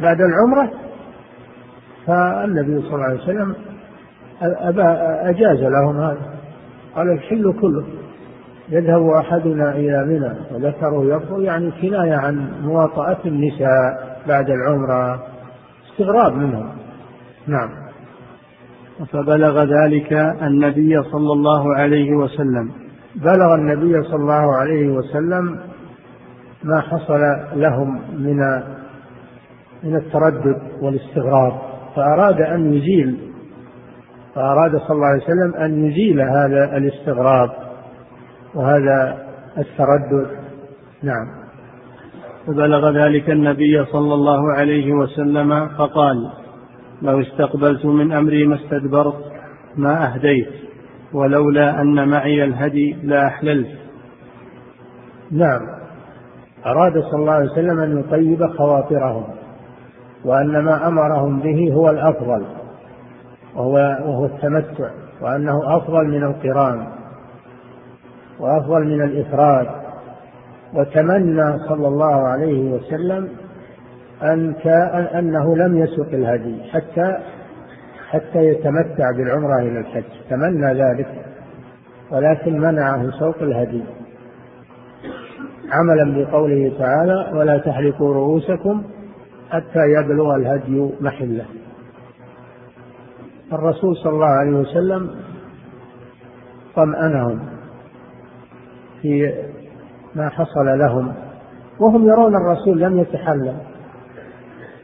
بعد 0.00 0.20
العمرة 0.20 0.70
فالنبي 2.06 2.82
صلى 2.82 2.94
الله 2.94 3.04
عليه 3.04 3.22
وسلم 3.22 3.54
أجاز 5.28 5.60
لهم 5.60 6.00
هذا. 6.00 6.34
قال 6.96 7.10
الحل 7.10 7.54
كله. 7.60 7.84
يذهب 8.68 9.08
أحدنا 9.08 9.72
إلى 9.72 10.04
منى 10.04 10.32
وذكره 10.52 11.04
يطهر 11.04 11.42
يعني 11.42 11.70
كناية 11.70 12.14
عن 12.14 12.48
مواطأة 12.62 13.18
النساء 13.26 14.18
بعد 14.28 14.50
العمرة 14.50 15.22
استغراب 15.90 16.32
منهم. 16.32 16.68
نعم. 17.46 17.81
فبلغ 19.10 19.64
ذلك 19.64 20.12
النبي 20.42 21.02
صلى 21.02 21.32
الله 21.32 21.76
عليه 21.76 22.16
وسلم. 22.16 22.70
بلغ 23.16 23.54
النبي 23.54 24.02
صلى 24.02 24.16
الله 24.16 24.56
عليه 24.56 24.88
وسلم 24.88 25.58
ما 26.64 26.80
حصل 26.80 27.20
لهم 27.56 28.00
من 28.18 28.36
من 29.82 29.96
التردد 29.96 30.62
والاستغراب. 30.80 31.52
فأراد 31.96 32.40
أن 32.40 32.74
يزيل 32.74 33.16
فأراد 34.34 34.76
صلى 34.76 34.96
الله 34.96 35.06
عليه 35.06 35.22
وسلم 35.24 35.54
أن 35.54 35.84
يزيل 35.84 36.20
هذا 36.20 36.76
الاستغراب 36.76 37.50
وهذا 38.54 39.26
التردد. 39.58 40.26
نعم. 41.02 41.42
فبلغ 42.46 42.90
ذلك 42.90 43.30
النبي 43.30 43.84
صلى 43.84 44.14
الله 44.14 44.52
عليه 44.52 44.92
وسلم 44.92 45.68
فقال 45.68 46.41
لو 47.02 47.20
استقبلت 47.20 47.86
من 47.86 48.12
أمري 48.12 48.46
ما 48.46 48.54
استدبرت 48.54 49.32
ما 49.76 50.14
أهديت 50.14 50.48
ولولا 51.12 51.80
أن 51.80 52.08
معي 52.08 52.44
الهدي 52.44 52.96
لأحللت 53.02 53.78
نعم. 55.30 55.60
أراد 56.66 56.92
صلى 56.92 57.20
الله 57.20 57.32
عليه 57.32 57.50
وسلم 57.50 57.80
أن 57.80 57.98
يطيب 57.98 58.46
خواطرهم 58.46 59.24
وأن 60.24 60.58
ما 60.58 60.88
أمرهم 60.88 61.40
به 61.40 61.72
هو 61.74 61.90
الأفضل 61.90 62.44
وهو, 63.54 63.74
وهو 63.74 64.24
التمتع 64.24 64.90
وأنه 65.20 65.76
أفضل 65.76 66.04
من 66.04 66.24
القران 66.24 66.86
وأفضل 68.40 68.84
من 68.84 69.02
الإفراد. 69.02 69.66
وتمنى 70.74 71.58
صلى 71.68 71.88
الله 71.88 72.14
عليه 72.14 72.70
وسلم 72.70 73.28
أن 74.22 74.54
أنه 75.18 75.56
لم 75.56 75.78
يسق 75.78 76.08
الهدي 76.08 76.62
حتى 76.62 77.18
حتى 78.10 78.38
يتمتع 78.38 79.10
بالعمرة 79.16 79.58
إلى 79.58 79.78
الحج. 79.78 80.04
تمنى 80.30 80.74
ذلك 80.74 81.24
ولكن 82.10 82.60
منعه 82.60 83.10
سوق 83.10 83.36
الهدي. 83.42 83.84
عملا 85.72 86.24
بقوله 86.24 86.72
تعالى 86.78 87.38
ولا 87.38 87.58
تحلقوا 87.58 88.14
رؤوسكم 88.14 88.82
حتى 89.50 89.80
يبلغ 89.98 90.36
الهدي 90.36 90.90
محله. 91.00 91.44
الرسول 93.52 93.96
صلى 93.96 94.12
الله 94.12 94.26
عليه 94.26 94.52
وسلم 94.52 95.10
طمأنهم 96.76 97.40
في 99.02 99.32
ما 100.14 100.28
حصل 100.28 100.78
لهم 100.78 101.14
وهم 101.80 102.06
يرون 102.08 102.36
الرسول 102.36 102.80
لم 102.80 102.98
يتحلل. 102.98 103.71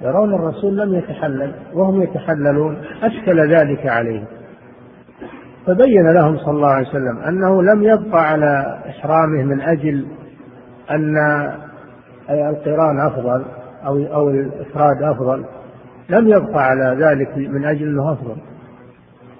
يرون 0.01 0.35
الرسول 0.35 0.77
لم 0.77 0.95
يتحلل 0.95 1.53
وهم 1.75 2.03
يتحللون 2.03 2.77
أشكل 3.03 3.55
ذلك 3.55 3.87
عليهم. 3.87 4.25
فبين 5.67 6.13
لهم 6.13 6.39
صلى 6.39 6.51
الله 6.51 6.69
عليه 6.69 6.89
وسلم 6.89 7.19
أنه 7.19 7.63
لم 7.63 7.83
يبقى 7.83 8.29
على 8.31 8.79
إحرامه 8.89 9.45
من 9.45 9.61
أجل 9.61 10.07
أن 10.91 11.17
القران 12.31 13.01
أفضل 13.01 13.45
أو 13.87 13.97
أو 14.15 14.31
الإفراد 14.31 15.03
أفضل 15.03 15.45
لم 16.09 16.29
يبقى 16.29 16.65
على 16.65 16.97
ذلك 17.05 17.37
من 17.37 17.65
أجل 17.65 17.89
أنه 17.89 18.13
أفضل. 18.13 18.37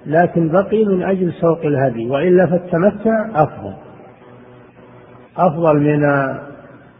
لكن 0.05 0.49
بقي 0.49 0.85
من 0.85 1.03
أجل 1.03 1.33
سوق 1.33 1.65
الهدي 1.65 2.09
وإلا 2.09 2.45
فالتمتع 2.45 3.27
أفضل. 3.35 3.73
أفضل 5.37 5.79
من 5.79 6.05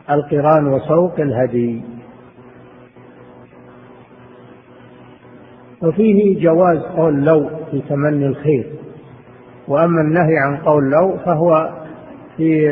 القران 0.09 0.67
وسوق 0.67 1.19
الهدي. 1.19 1.83
وفيه 5.83 6.41
جواز 6.41 6.77
قول 6.77 7.25
لو 7.25 7.49
في 7.71 7.81
تمني 7.89 8.25
الخير. 8.25 8.65
وأما 9.67 10.01
النهي 10.01 10.37
عن 10.37 10.57
قول 10.57 10.83
لو 10.83 11.17
فهو 11.25 11.69
في 12.37 12.69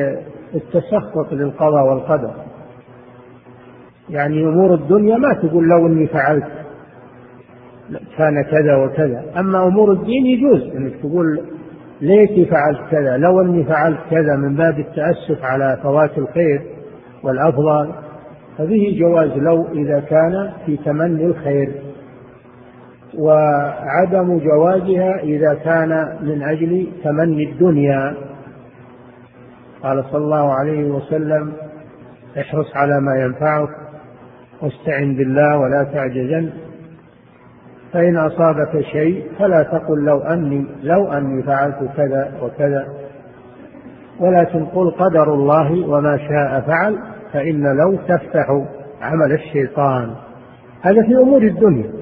التسخط 0.56 1.34
للقضاء 1.34 1.86
والقدر. 1.86 2.34
يعني 4.10 4.44
أمور 4.44 4.74
الدنيا 4.74 5.18
ما 5.18 5.34
تقول 5.34 5.68
لو 5.68 5.88
أني 5.88 6.08
فعلت 6.08 6.48
كان 8.18 8.44
كذا 8.44 8.76
وكذا. 8.76 9.24
أما 9.40 9.68
أمور 9.68 9.92
الدين 9.92 10.26
يجوز 10.26 10.76
أنك 10.76 10.94
تقول 11.02 11.42
ليتي 12.02 12.46
فعلت 12.46 12.92
كذا؟ 12.92 13.18
لو 13.18 13.42
أني 13.42 13.64
فعلت 13.64 14.00
كذا 14.12 14.36
من 14.36 14.56
باب 14.56 14.80
التأسف 14.80 15.44
على 15.44 15.80
فوات 15.84 16.18
الخير 16.18 16.62
والأفضل 17.24 17.92
ففيه 18.58 19.00
جواز 19.00 19.32
لو 19.38 19.68
إذا 19.74 20.00
كان 20.00 20.52
في 20.66 20.78
تمني 20.78 21.26
الخير. 21.26 21.87
وعدم 23.14 24.40
جوازها 24.40 25.20
إذا 25.20 25.54
كان 25.54 26.18
من 26.22 26.44
أجل 26.44 26.88
تمني 27.04 27.52
الدنيا. 27.52 28.16
قال 29.84 30.06
صلى 30.12 30.24
الله 30.24 30.54
عليه 30.54 30.92
وسلم 30.92 31.54
احرص 32.40 32.76
على 32.76 33.02
ما 33.02 33.16
ينفعك 33.16 33.70
واستعن 34.62 35.16
بالله 35.16 35.58
ولا 35.58 35.84
تعجزن 35.84 36.50
فإن 37.94 38.18
أصابك 38.18 38.82
شيء 38.82 39.26
فلا 39.40 39.64
تقل 39.64 40.06
لو 40.06 40.20
أني 40.20 40.66
لو 40.84 41.12
أني 41.12 41.44
فعلت 41.44 41.90
كذا 41.98 42.32
وكذا 42.42 42.88
ولكن 44.20 44.66
قل 44.66 44.92
قدر 44.92 45.34
الله 45.34 45.88
وما 45.90 46.18
شاء 46.18 46.62
فعل 46.62 46.98
فإن 47.34 47.78
لو 47.78 47.96
تفتح 47.96 48.48
عمل 49.02 49.32
الشيطان. 49.32 50.16
هذا 50.82 51.02
في 51.08 51.16
أمور 51.16 51.42
الدنيا. 51.42 51.97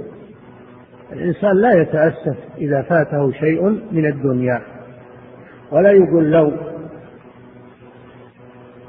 الإنسان 1.16 1.62
لا 1.62 1.74
يتأسف 1.82 2.38
إذا 2.58 2.82
فاته 2.82 3.32
شيء 3.32 3.70
من 3.92 4.06
الدنيا 4.06 4.62
ولا 5.72 5.92
يقول 5.92 6.32
لو 6.32 6.52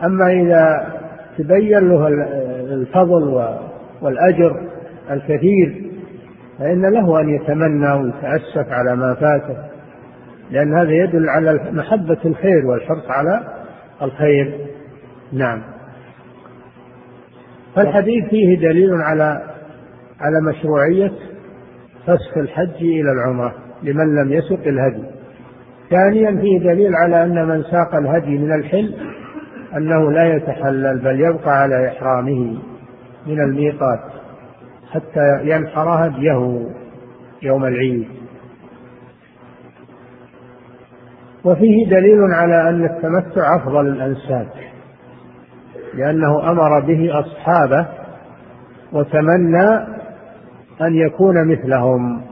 أما 0.05 0.33
إذا 0.33 0.93
تبين 1.39 1.89
له 1.89 2.09
الفضل 2.75 3.57
والأجر 4.03 4.69
الكثير 5.11 5.91
فإن 6.59 6.83
له 6.83 7.21
أن 7.21 7.29
يتمنى 7.29 7.93
ويتأسف 7.93 8.73
على 8.73 8.97
ما 8.97 9.15
فاته 9.15 9.57
لأن 10.51 10.75
هذا 10.75 10.93
يدل 10.93 11.29
على 11.29 11.61
محبة 11.73 12.19
الخير 12.25 12.67
والحرص 12.67 13.11
على 13.11 13.41
الخير. 14.03 14.59
نعم. 15.33 15.63
فالحديث 17.75 18.25
فيه 18.31 18.59
دليل 18.59 18.95
على 18.95 19.43
على 20.21 20.41
مشروعية 20.41 21.13
فسخ 22.07 22.39
الحج 22.39 22.77
إلى 22.83 23.13
العمرة 23.13 23.55
لمن 23.83 24.15
لم 24.15 24.33
يسق 24.33 24.61
الهدي. 24.67 25.03
ثانيا 25.91 26.41
فيه 26.41 26.59
دليل 26.59 26.95
على 26.95 27.25
أن 27.25 27.49
من 27.49 27.63
ساق 27.63 27.95
الهدي 27.95 28.39
من 28.39 28.53
الحل 28.53 28.95
أنه 29.77 30.13
لا 30.13 30.37
يتحلل 30.37 30.99
بل 30.99 31.21
يبقى 31.21 31.63
على 31.63 31.89
إحرامه 31.89 32.59
من 33.27 33.41
الميقات 33.41 34.01
حتى 34.93 35.41
ينحر 35.43 36.07
هديه 36.07 36.67
يوم 37.43 37.65
العيد. 37.65 38.09
وفيه 41.45 41.89
دليل 41.91 42.19
على 42.33 42.69
أن 42.69 42.85
التمتع 42.85 43.57
أفضل 43.57 43.87
الأنساك 43.87 44.53
لأنه 45.95 46.51
أمر 46.51 46.81
به 46.81 47.21
أصحابه 47.21 47.87
وتمنى 48.93 49.87
أن 50.81 50.95
يكون 50.95 51.49
مثلهم. 51.53 52.23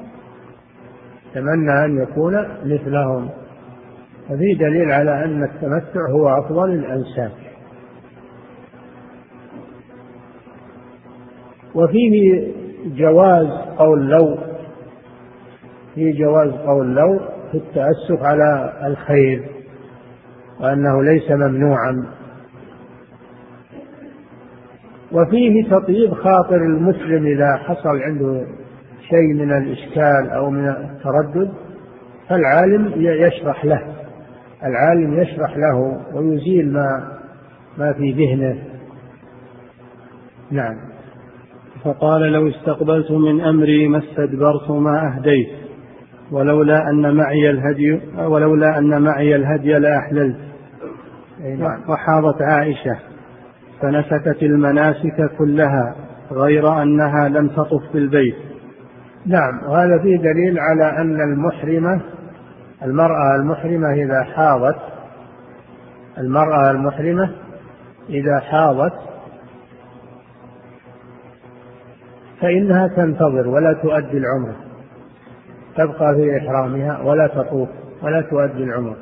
تمنى 1.35 1.85
أن 1.85 2.03
يكون 2.03 2.47
مثلهم. 2.65 3.29
ففي 4.29 4.55
دليل 4.55 4.93
على 4.93 5.25
أن 5.25 5.43
التمتع 5.43 6.11
هو 6.11 6.29
أفضل 6.29 6.71
الأنساك 6.71 7.33
وفيه 11.75 12.47
جواز 12.85 13.49
قول 13.79 14.11
لو. 14.11 14.39
في 15.95 16.13
جواز 16.13 16.51
قول 16.51 16.95
لو 16.95 17.21
في 17.53 17.59
التأسف 17.59 18.23
على 18.23 18.73
الخير 18.87 19.49
وأنه 20.61 21.03
ليس 21.03 21.31
ممنوعا. 21.31 22.07
وفيه 25.13 25.69
تطيب 25.71 26.15
خاطر 26.15 26.57
المسلم 26.57 27.27
إذا 27.27 27.57
حصل 27.57 27.99
عنده 28.03 28.47
شيء 29.09 29.35
من 29.35 29.53
الإشكال 29.53 30.31
أو 30.31 30.51
من 30.51 30.69
التردد 30.69 31.53
فالعالم 32.29 32.93
يشرح 32.97 33.65
له. 33.65 33.83
العالم 34.65 35.21
يشرح 35.21 35.57
له 35.57 36.01
ويزيل 36.15 36.73
ما 36.73 37.19
ما 37.79 37.93
في 37.93 38.13
ذهنه. 38.13 38.59
نعم. 40.51 40.77
فقال 41.85 42.23
لو 42.33 42.49
استقبلت 42.49 43.11
من 43.11 43.41
أمري 43.41 43.89
ما 43.89 43.99
استدبرت 43.99 44.71
ما 44.71 45.15
أهديت 45.17 45.49
ولولا 46.33 46.91
أن 46.91 47.15
معي 47.15 47.51
الهدي 47.51 48.01
ولولا 48.19 48.79
أن 48.79 49.03
معي 49.03 49.37
الهدي 49.37 49.73
لأحللت. 49.73 50.37
نعم. 51.59 51.81
وحاضت 51.89 52.43
عائشة. 52.43 53.14
فنسكت 53.85 54.43
المناسك 54.43 55.31
كلها 55.39 55.95
غير 56.33 56.83
أنها 56.83 57.29
لم 57.29 57.49
تطف 57.49 57.93
بالبيت. 57.93 58.37
نعم 59.27 59.61
وهذا 59.69 59.99
فيه 59.99 60.17
دليل 60.17 60.59
على 60.59 60.99
أن 60.99 61.21
المحرمة 61.21 62.01
المرأة 62.83 63.37
المحرمة 63.37 63.93
إذا 63.93 64.23
حاضت 64.23 64.77
المرأة 66.19 66.71
المحرمة 66.71 67.31
إذا 68.09 68.41
حاضت 68.41 68.93
فإنها 72.41 72.89
تنتظر 72.89 73.49
ولا 73.49 73.73
تؤدي 73.73 74.19
العمرة 74.19 74.57
تبقى 75.77 76.15
في 76.15 76.39
إحرامها 76.39 77.03
ولا 77.03 77.27
تطوف 77.27 77.69
ولا 78.03 78.21
تؤدي 78.21 78.65
العمرة 78.65 78.97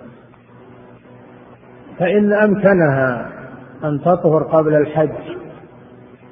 فإن 1.98 2.32
أمكنها 2.32 3.41
أن 3.84 4.00
تطهر 4.00 4.42
قبل 4.42 4.74
الحج 4.74 5.36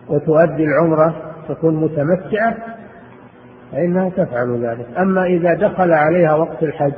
وتؤدي 0.08 0.64
العمرة 0.64 1.14
تكون 1.48 1.74
متمتعة 1.76 2.56
فإنها 3.72 4.08
تفعل 4.08 4.66
ذلك. 4.66 4.86
أما 4.98 5.24
إذا 5.24 5.54
دخل 5.54 5.92
عليها 5.92 6.34
وقت 6.34 6.62
الحج 6.62 6.92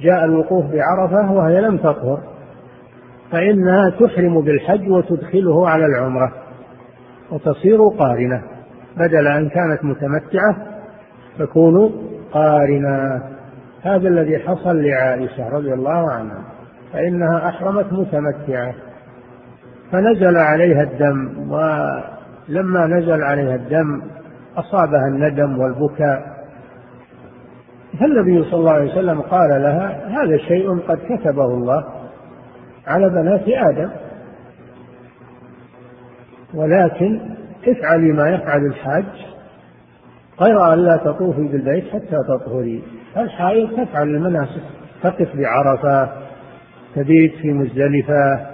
جاء 0.00 0.24
الوقوف 0.24 0.64
بعرفة 0.64 1.32
وهي 1.32 1.60
لم 1.60 1.76
تطهر 1.76 2.20
فإنها 3.32 3.90
تحرم 3.90 4.40
بالحج 4.40 4.90
وتدخله 4.90 5.68
على 5.68 5.86
العمرة 5.86 6.32
وتصير 7.30 7.78
قارنة. 7.98 8.42
بدل 8.96 9.26
أن 9.26 9.48
كانت 9.48 9.84
متمتعة 9.84 10.56
تكون 11.38 11.92
قارنة. 12.32 13.22
هذا 13.82 14.08
الذي 14.08 14.38
حصل 14.38 14.82
لعائشة 14.82 15.48
رضي 15.48 15.74
الله 15.74 16.10
عنها 16.10 16.44
فإنها 16.92 17.48
أحرمت 17.48 17.92
متمتعة. 17.92 18.74
فنزل 19.94 20.36
عليها 20.36 20.82
الدم 20.82 21.50
ولما 21.50 22.86
نزل 22.86 23.22
عليها 23.22 23.54
الدم 23.54 24.02
أصابها 24.56 25.08
الندم 25.08 25.58
والبكاء. 25.58 26.34
فالنبي 28.00 28.44
صلى 28.44 28.60
الله 28.60 28.72
عليه 28.72 28.92
وسلم 28.92 29.20
قال 29.20 29.48
لها 29.48 30.08
هذا 30.08 30.36
شيء 30.36 30.78
قد 30.78 30.98
كتبه 31.08 31.44
الله 31.44 31.84
على 32.86 33.08
بنات 33.10 33.48
آدم 33.48 33.90
ولكن 36.54 37.20
افعلي 37.68 38.12
ما 38.12 38.30
يفعل 38.30 38.66
الحاج 38.66 39.04
غير 40.40 40.72
أن 40.72 40.78
لا 40.78 40.96
تطوفي 40.96 41.42
بالبيت 41.42 41.84
حتى 41.92 42.18
تطهري. 42.28 42.82
الحائض 43.16 43.70
تفعل 43.70 44.08
المناسك 44.08 44.62
تقف 45.02 45.28
بعرفة 45.36 46.08
تبيت 46.94 47.34
في 47.34 47.52
مزدلفة 47.52 48.53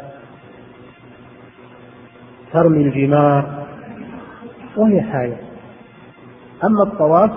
ترمي 2.53 2.83
الجمار 2.83 3.67
وهي 4.77 5.01
حائض 5.01 5.37
أما 6.65 6.83
الطواف 6.83 7.31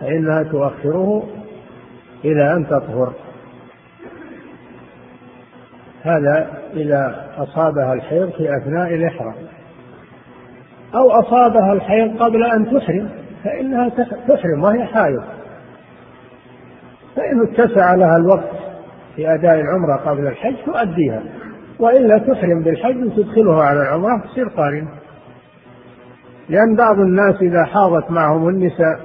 فإنها 0.00 0.42
تؤخره 0.42 1.22
إلى 2.24 2.52
أن 2.52 2.66
تطهر. 2.66 3.12
هذا 6.02 6.48
إذا 6.74 7.26
أصابها 7.38 7.92
الحيض 7.92 8.30
في 8.30 8.56
أثناء 8.56 8.94
الإحرام. 8.94 9.34
أو 10.94 11.10
أصابها 11.10 11.72
الحيض 11.72 12.22
قبل 12.22 12.44
أن 12.44 12.64
تحرم 12.70 13.08
فإنها 13.44 13.88
تحرم 14.28 14.62
وهي 14.62 14.84
حائض 14.84 15.24
فإن 17.16 17.42
اتسع 17.42 17.94
لها 17.94 18.16
الوقت 18.16 18.50
في 19.16 19.34
أداء 19.34 19.60
العمرة 19.60 19.96
قبل 19.96 20.26
الحج 20.26 20.54
تؤديها. 20.66 21.22
وإلا 21.80 22.18
تحرم 22.18 22.62
بالحج 22.62 23.04
وتدخلها 23.04 23.62
على 23.62 23.82
العمرة 23.82 24.22
تصير 24.26 24.48
قارنة. 24.48 24.88
لأن 26.48 26.76
بعض 26.76 26.98
الناس 26.98 27.34
إذا 27.42 27.64
حاضت 27.64 28.10
معهم 28.10 28.48
النساء 28.48 29.00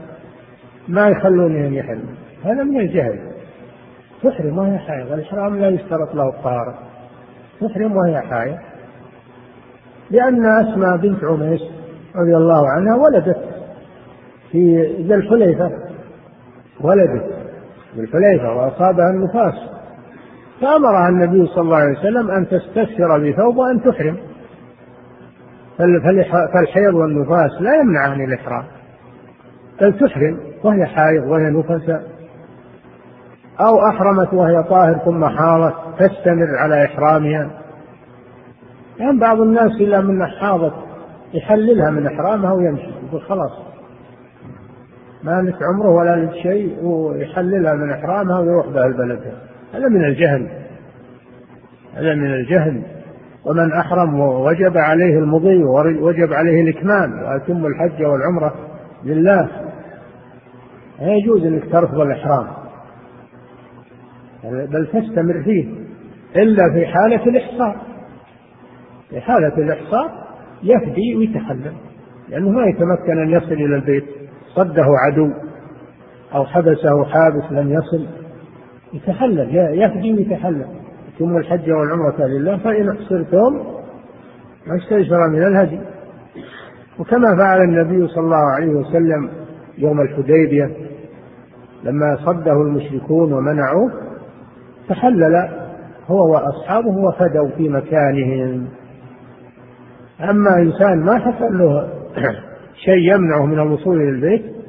ما 0.88 1.08
يخلونهم 1.08 1.74
يحرموا 1.74 2.14
هذا 2.44 2.64
من 2.64 2.80
الجهل. 2.80 3.20
تحرم 4.24 4.58
وهي 4.58 4.78
حائض. 4.78 5.12
الإحرام 5.12 5.60
لا 5.60 5.70
يشترط 5.70 6.16
له 6.16 6.30
الطهارة. 6.30 6.80
تحرم 7.62 7.98
وهي 7.98 8.22
حائض. 8.22 8.58
لأن 10.12 10.46
أسماء 10.46 10.98
بنت 10.98 11.24
عميس 11.24 11.62
رضي 12.16 12.36
الله 12.38 12.70
عنها 12.70 12.96
ولدت 12.96 13.46
في 14.52 14.82
ذي 15.08 15.16
الحليفة. 15.16 15.72
ولدت 16.82 17.34
ذي 17.96 18.02
الحليفة 18.02 18.54
وأصابها 18.54 19.10
النفاس. 19.10 19.71
فأمرها 20.62 21.10
النبي 21.10 21.48
صلى 21.48 21.62
الله 21.62 21.78
عليه 21.78 22.00
وسلم 22.00 22.32
أن 22.32 22.48
تستسر 22.48 23.20
بثوب 23.20 23.58
وأن 23.58 23.82
تحرم. 23.82 24.18
فالحيض 26.54 26.94
والنفاس 26.94 27.62
لا 27.62 27.76
يمنعان 27.76 28.22
الإحرام. 28.22 28.64
بل 29.82 30.00
تحرم 30.00 30.40
وهي 30.64 30.86
حائض 30.86 31.24
وهي 31.24 31.50
نفساء. 31.50 32.04
أو 33.60 33.88
أحرمت 33.90 34.34
وهي 34.34 34.64
طاهر 34.64 34.98
ثم 35.06 35.26
حاضت 35.26 35.76
تستمر 36.00 36.58
على 36.58 36.86
إحرامها. 36.86 37.50
يعني 39.00 39.20
بعض 39.20 39.42
الناس 39.42 39.72
إذا 39.80 40.02
من 40.02 40.26
حاضت 40.26 40.74
يحللها 41.34 41.90
من 41.90 42.08
إحرامها 42.08 42.52
ويمشي 42.52 42.92
يقول 43.08 43.22
خلاص. 43.22 43.52
ما 45.24 45.42
لك 45.42 45.56
عمره 45.64 45.90
ولا 45.90 46.16
لك 46.16 46.34
شيء 46.34 46.84
ويحللها 46.84 47.74
من 47.74 47.92
إحرامها 47.92 48.40
ويروح 48.40 48.68
بها 48.68 48.86
البلد. 48.86 49.34
هذا 49.74 49.88
من 49.88 50.06
الجهل. 50.06 50.48
هذا 51.94 52.16
من 52.16 52.34
الجهل. 52.34 52.82
ومن 53.46 53.74
أحرم 53.74 54.20
وجب 54.20 54.78
عليه 54.78 55.20
المضي 55.20 55.64
ووجب 55.64 56.34
عليه 56.34 56.62
الإكمال 56.62 57.24
وأتم 57.24 57.66
الحج 57.66 58.04
والعمرة 58.04 58.56
لله. 59.04 59.50
لا 61.00 61.14
يجوز 61.14 61.46
أنك 61.46 61.72
ترفض 61.72 62.00
الإحرام. 62.00 62.48
بل 64.44 64.88
تستمر 64.88 65.44
فيه. 65.44 65.66
إلا 66.36 66.74
في 66.74 66.86
حالة 66.86 67.26
الإحصار. 67.26 67.82
في 69.10 69.22
حالة 69.22 69.58
الإحصار 69.58 70.12
يفدي 70.64 71.16
ويتحلل. 71.16 71.74
لأنه 72.30 72.50
ما 72.50 72.66
يتمكن 72.66 73.22
أن 73.22 73.30
يصل 73.30 73.54
إلى 73.54 73.76
البيت. 73.76 74.06
صده 74.56 74.86
عدو. 75.06 75.32
أو 76.36 76.46
حبسه 76.46 77.04
حابس 77.04 77.52
لم 77.52 77.72
يصل. 77.72 78.21
يتحلل 78.94 79.56
يفدي 79.56 80.14
ويتحلل 80.14 80.66
أتم 81.16 81.38
الحج 81.38 81.72
والعمرة 81.72 82.26
لله 82.26 82.58
فإن 82.58 82.90
أحصرتم 82.90 83.54
ما 84.68 84.78
استيسر 84.78 85.30
من 85.30 85.44
الهدي. 85.44 85.80
وكما 87.00 87.38
فعل 87.38 87.62
النبي 87.62 88.08
صلى 88.08 88.24
الله 88.24 88.52
عليه 88.56 88.70
وسلم 88.70 89.30
يوم 89.78 90.02
الحديبية 90.02 90.72
لما 91.84 92.18
صده 92.26 92.62
المشركون 92.62 93.34
ومنعوه 93.34 93.92
تحلل 94.90 95.50
هو 96.08 96.32
وأصحابه 96.32 96.98
وفدوا 96.98 97.50
في 97.58 97.70
مكانهم. 97.70 98.68
أما 100.30 100.56
إنسان 100.58 101.00
ما 101.06 101.20
حصل 101.20 101.58
له 101.58 101.90
شيء 102.86 103.16
يمنعه 103.16 103.46
من 103.46 103.60
الوصول 103.60 104.02
إلى 104.02 104.10
البيت 104.10 104.61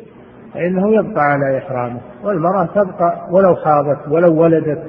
فإنه 0.55 0.95
يبقى 0.95 1.25
على 1.25 1.59
إحرامه 1.59 2.01
والمرأة 2.25 2.65
تبقى 2.65 3.29
ولو 3.31 3.55
خاضت 3.55 4.09
ولو 4.09 4.43
ولدت 4.43 4.83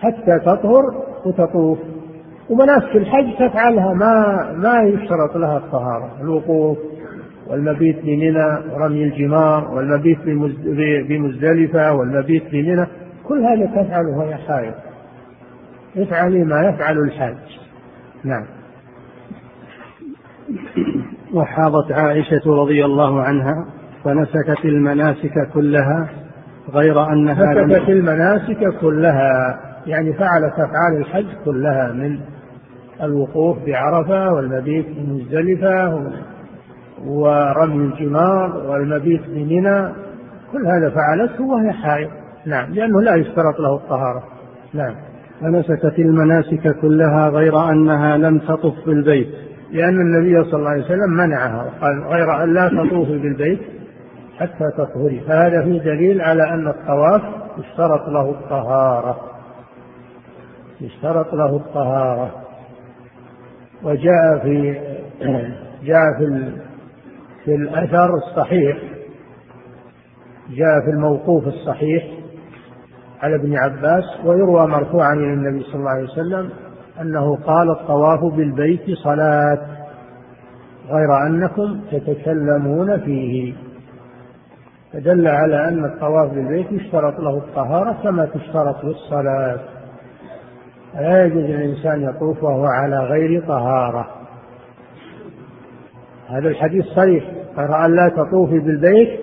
حتى 0.00 0.38
تطهر 0.38 0.82
وتطوف. 1.26 1.78
ومناسك 2.50 2.96
الحج 2.96 3.34
تفعلها 3.34 3.94
ما 3.94 4.52
ما 4.56 4.82
يشترط 4.82 5.36
لها 5.36 5.56
الطهارة 5.56 6.10
الوقوف 6.20 6.78
والمبيت 7.46 7.96
بمنى 8.02 8.74
ورمي 8.74 9.04
الجمار 9.04 9.74
والمبيت 9.74 10.18
بمزدلفة 11.08 11.92
والمبيت 11.92 12.42
بمنى 12.52 12.86
كل 13.24 13.44
هذا 13.44 13.66
تفعله 13.66 14.18
وهي 14.18 14.34
حائض 14.34 14.74
افعلي 15.96 16.44
ما 16.44 16.68
يفعل 16.68 16.98
الحاج. 16.98 17.36
نعم. 18.24 18.44
وحاضت 21.34 21.92
عائشة 21.92 22.42
رضي 22.46 22.84
الله 22.84 23.22
عنها 23.22 23.66
فنسكت 24.04 24.64
المناسك 24.64 25.48
كلها 25.54 26.08
غير 26.72 27.12
أنها 27.12 27.64
نسكت 27.64 27.88
المناسك 27.88 28.78
كلها 28.80 29.60
يعني 29.86 30.12
فعلت 30.12 30.52
أفعال 30.52 30.96
الحج 30.96 31.26
كلها 31.44 31.92
من 31.92 32.18
الوقوف 33.02 33.58
بعرفة 33.66 34.32
والمبيت 34.32 34.86
بمزدلفة 34.88 36.02
ورمي 37.06 37.84
الجمار 37.84 38.56
والمبيت 38.66 39.20
بمنى 39.28 39.88
كل 40.52 40.66
هذا 40.66 40.90
فعلته 40.90 41.44
وهي 41.44 41.72
حائض. 41.72 42.08
نعم 42.46 42.70
لأنه 42.72 43.00
لا 43.00 43.14
يشترط 43.14 43.60
له 43.60 43.74
الطهارة. 43.74 44.24
نعم. 44.74 44.94
فنسكت 45.40 45.98
المناسك 45.98 46.76
كلها 46.80 47.28
غير 47.28 47.70
أنها 47.70 48.16
لم 48.16 48.38
تطف 48.38 48.74
بالبيت. 48.86 49.28
لأن 49.72 50.00
النبي 50.00 50.44
صلى 50.44 50.58
الله 50.60 50.70
عليه 50.70 50.84
وسلم 50.84 51.10
منعها 51.10 51.64
وقال 51.64 52.02
غير 52.02 52.42
أن 52.44 52.54
لا 52.54 52.68
تطوفي 52.68 53.18
بالبيت. 53.18 53.60
حتى 54.40 54.64
تطهري 54.78 55.20
فهذا 55.20 55.62
فيه 55.62 55.80
دليل 55.80 56.20
على 56.20 56.42
أن 56.42 56.68
الطواف 56.68 57.22
يشترط 57.58 58.08
له 58.08 58.30
الطهارة. 58.30 59.20
يشترط 60.80 61.34
له 61.34 61.56
الطهارة. 61.56 62.30
وجاء 63.82 64.38
في 64.42 64.80
جاء 65.88 66.18
في 66.18 66.52
في 67.44 67.54
الأثر 67.54 68.10
الصحيح. 68.14 68.78
جاء 70.50 70.80
في 70.84 70.90
الموقوف 70.90 71.46
الصحيح 71.46 72.04
على 73.22 73.34
ابن 73.36 73.56
عباس 73.56 74.04
ويروى 74.24 74.66
مرفوعا 74.66 75.14
إلى 75.14 75.32
النبي 75.32 75.62
صلى 75.64 75.74
الله 75.74 75.90
عليه 75.90 76.04
وسلم 76.04 76.50
أنه 77.00 77.36
قال 77.36 77.70
الطواف 77.70 78.34
بالبيت 78.34 78.90
صلاة 79.04 79.58
غير 80.90 81.26
أنكم 81.26 81.80
تتكلمون 81.92 83.00
فيه. 83.00 83.54
فدل 84.92 85.28
على 85.28 85.68
أن 85.68 85.84
الطواف 85.84 86.30
بالبيت 86.30 86.72
يشترط 86.72 87.20
له 87.20 87.36
الطهارة 87.36 87.92
كما 88.02 88.26
تشترط 88.26 88.84
للصلاة. 88.84 89.58
لا 90.94 91.24
يجوز 91.24 91.42
للإنسان 91.42 92.02
يطوف 92.02 92.42
وهو 92.42 92.64
على 92.64 92.98
غير 92.98 93.42
طهارة. 93.48 94.08
هذا 96.28 96.48
الحديث 96.48 96.84
صريح. 96.86 97.24
أن 97.58 97.96
لا 97.96 98.08
تطوفي 98.08 98.58
بالبيت 98.58 99.20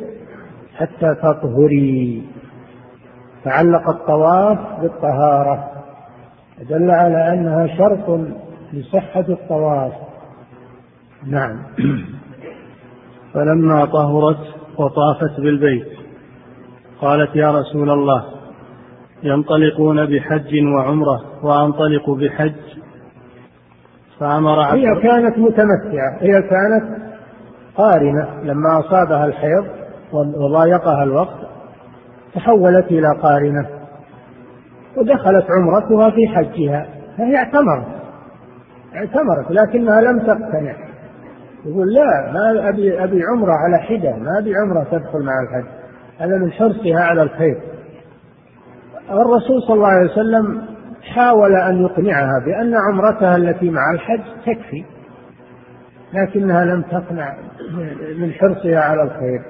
حتى 0.76 1.16
تطهري. 1.16 2.24
فعلق 3.43 3.89
الطواف 3.89 4.82
بالطهارة. 4.82 5.72
دل 6.70 6.91
على 6.91 7.34
أنها 7.34 7.68
شرط 7.68 8.20
لصحة 8.74 9.26
الطواف. 9.30 9.93
نعم. 11.28 11.63
فلما 13.34 13.86
طهرت 13.86 14.55
وطافت 14.80 15.39
بالبيت. 15.39 15.88
قالت 17.01 17.36
يا 17.36 17.51
رسول 17.51 17.89
الله 17.89 18.26
ينطلقون 19.23 20.05
بحج 20.05 20.63
وعمرة 20.76 21.21
وأنطلق 21.43 22.09
بحج. 22.09 22.53
فأمر 24.19 24.61
هي 24.61 25.01
كانت 25.01 25.38
متمتعة 25.38 26.17
هي 26.19 26.41
كانت 26.41 27.01
قارنة. 27.78 28.41
لما 28.43 28.80
أصابها 28.80 29.26
الحيض 29.26 29.65
وضايقها 30.13 31.03
الوقت 31.03 31.39
تحولت 32.34 32.86
إلى 32.86 33.07
قارنة. 33.23 33.69
ودخلت 34.97 35.45
عمرتها 35.51 36.09
في 36.09 36.28
حجها 36.28 36.88
فهي 37.17 37.36
اعتمرت. 37.36 37.88
اعتمرت 38.95 39.51
لكنها 39.51 40.01
لم 40.01 40.19
تقتنع. 40.19 40.84
يقول 41.66 41.93
لا 41.93 42.32
ما 42.34 42.70
أبي 42.70 43.03
أبي 43.03 43.22
عمرة 43.24 43.53
على 43.53 43.78
حدة 43.78 44.16
ما 44.16 44.39
أبي 44.39 44.53
عمرة 44.55 44.84
تدخل 44.84 45.20
مع 45.20 45.34
الحج 45.43 45.70
هذا 46.20 46.38
من 46.38 46.51
حرصها 46.51 47.03
على 47.03 47.22
الخير. 47.22 47.57
الرسول 49.09 49.61
صلى 49.68 49.76
الله 49.76 49.88
عليه 49.88 50.11
وسلم 50.11 50.61
حاول 51.01 51.55
أن 51.55 51.82
يقنعها 51.82 52.39
بأن 52.45 52.74
عمرتها 52.89 53.36
التي 53.36 53.70
مع 53.70 53.82
الحج 53.93 54.22
تكفي 54.45 54.86
لكنها 56.13 56.66
لم 56.66 56.82
تقنع 56.82 57.36
من 58.18 58.32
حرصها 58.32 58.80
على 58.80 59.03
الخير. 59.03 59.41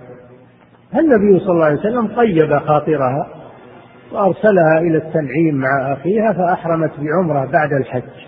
النبي 0.96 1.40
صلى 1.40 1.52
الله 1.52 1.66
عليه 1.66 1.80
وسلم 1.80 2.08
طيب 2.08 2.58
خاطرها 2.58 3.28
وأرسلها 4.12 4.80
إلى 4.80 4.98
التنعيم 4.98 5.56
مع 5.56 5.94
أخيها 5.94 6.34
فأحرمت 6.34 6.92
بعمرة 7.00 7.52
بعد 7.52 7.74
الحج. 7.74 8.26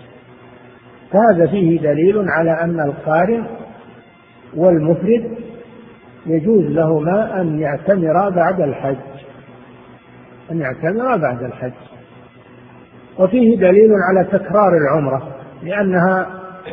فهذا 1.12 1.46
فيه 1.46 1.80
دليل 1.80 2.28
على 2.28 2.50
أن 2.50 2.80
القارن 2.80 3.46
والمفرد 4.58 5.30
يجوز 6.26 6.64
لهما 6.64 7.40
أن 7.40 7.58
يعتمرا 7.58 8.30
بعد 8.30 8.60
الحج 8.60 8.96
أن 10.50 10.60
يعتمرا 10.60 11.16
بعد 11.16 11.42
الحج. 11.42 11.72
وفيه 13.18 13.56
دليل 13.56 13.90
على 14.08 14.24
تكرار 14.24 14.72
العمرة 14.76 15.28
لأنها 15.62 16.26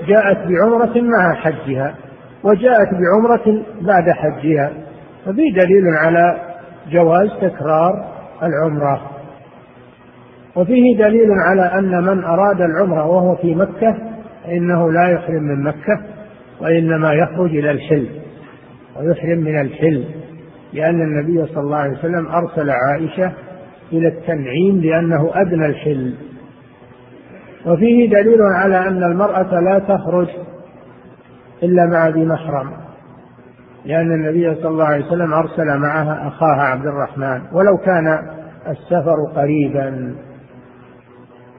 جاءت 0.08 0.38
بعمرة 0.38 1.02
مع 1.02 1.34
حجها 1.34 1.96
وجاءت 2.44 2.90
بعمرة 2.92 3.64
بعد 3.82 4.10
حجها. 4.10 4.72
ففي 5.26 5.52
دليل 5.52 5.84
على 5.98 6.38
جواز 6.92 7.30
تكرار 7.42 8.06
العمرة. 8.44 9.02
وفيه 10.56 10.98
دليل 10.98 11.32
على 11.32 11.62
أن 11.62 12.04
من 12.04 12.24
أراد 12.24 12.62
العمرة 12.62 13.06
وهو 13.06 13.36
في 13.36 13.56
مكة 13.56 13.96
فإنه 14.44 14.92
لا 14.92 15.10
يحرم 15.10 15.44
من 15.44 15.64
مكة. 15.64 16.15
وإنما 16.62 17.14
يخرج 17.14 17.50
إلى 17.50 17.72
الحل 17.72 18.08
ويحرم 18.98 19.40
من 19.40 19.62
الحل 19.62 20.06
لأن 20.74 21.02
النبي 21.02 21.46
صلى 21.46 21.64
الله 21.64 21.78
عليه 21.78 21.98
وسلم 21.98 22.28
أرسل 22.28 22.70
عائشة 22.70 23.32
إلى 23.92 24.08
التنعيم 24.08 24.82
لأنه 24.82 25.32
أدنى 25.34 25.66
الحل 25.66 26.16
وفيه 27.66 28.10
دليل 28.10 28.42
على 28.42 28.78
أن 28.78 29.04
المرأة 29.04 29.60
لا 29.60 29.80
تخرج 29.80 30.28
إلا 31.64 31.86
مع 31.86 32.08
ذي 32.08 32.26
محرم 32.26 32.86
لأن 33.86 34.12
النبي 34.12 34.56
صلى 34.56 34.68
الله 34.68 34.86
عليه 34.86 35.06
وسلم 35.06 35.34
أرسل 35.34 35.78
معها 35.78 36.28
أخاها 36.28 36.62
عبد 36.62 36.86
الرحمن 36.86 37.42
ولو 37.52 37.78
كان 37.78 38.20
السفر 38.68 39.16
قريبا. 39.36 40.16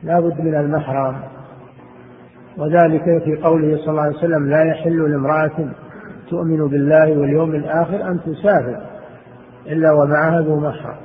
لا 0.03 0.21
بد 0.21 0.41
من 0.41 0.55
المحرم. 0.55 1.17
وذلك 2.59 3.23
في 3.25 3.37
قوله 3.43 3.77
صلى 3.77 3.91
الله 3.91 4.03
عليه 4.03 4.17
وسلم 4.17 4.49
لا 4.49 4.65
يحل 4.65 5.11
لامرأة 5.11 5.69
تؤمن 6.31 6.69
بالله 6.69 7.19
واليوم 7.19 7.55
الآخر 7.55 8.09
أن 8.09 8.21
تسافر 8.21 8.81
إلا 9.67 9.93
ومعها 9.93 10.41
ذو 10.41 10.61
محرم. 10.61 10.97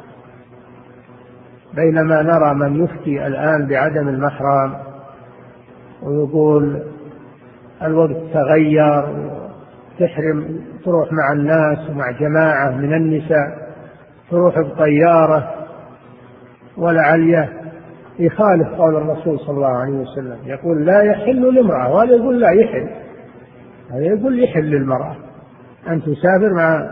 بينما 1.74 2.22
نرى 2.22 2.54
من 2.54 2.84
يفتي 2.84 3.28
الآن 3.28 3.68
بعدم 3.68 4.08
المحرم 4.08 4.74
ويقول 6.04 6.84
الوقت 7.84 8.16
تغير 8.34 9.04
تحرم 10.00 10.60
تروح 10.86 11.10
مع 11.12 11.34
الناس 11.34 11.90
ومع 11.90 12.12
جماعة 12.12 12.72
من 12.72 12.94
النساء 12.94 13.72
تروح 14.32 14.60
بطيارة 14.60 15.54
ولعلية 16.78 17.61
يخالف 18.22 18.68
قول 18.68 18.96
الرسول 18.96 19.40
صلى 19.40 19.56
الله 19.56 19.78
عليه 19.78 19.94
وسلم. 19.94 20.38
يقول 20.46 20.86
لا 20.86 21.02
يحل 21.02 21.56
لامرأة 21.56 21.92
وهذا 21.92 22.16
يقول 22.16 22.42
لا 22.42 22.52
يحل. 22.52 22.90
هذا 23.92 24.06
يقول 24.06 24.44
يحل 24.44 24.66
للمرأة. 24.66 25.16
أن 25.90 26.02
تسافر 26.02 26.54
مع 26.54 26.90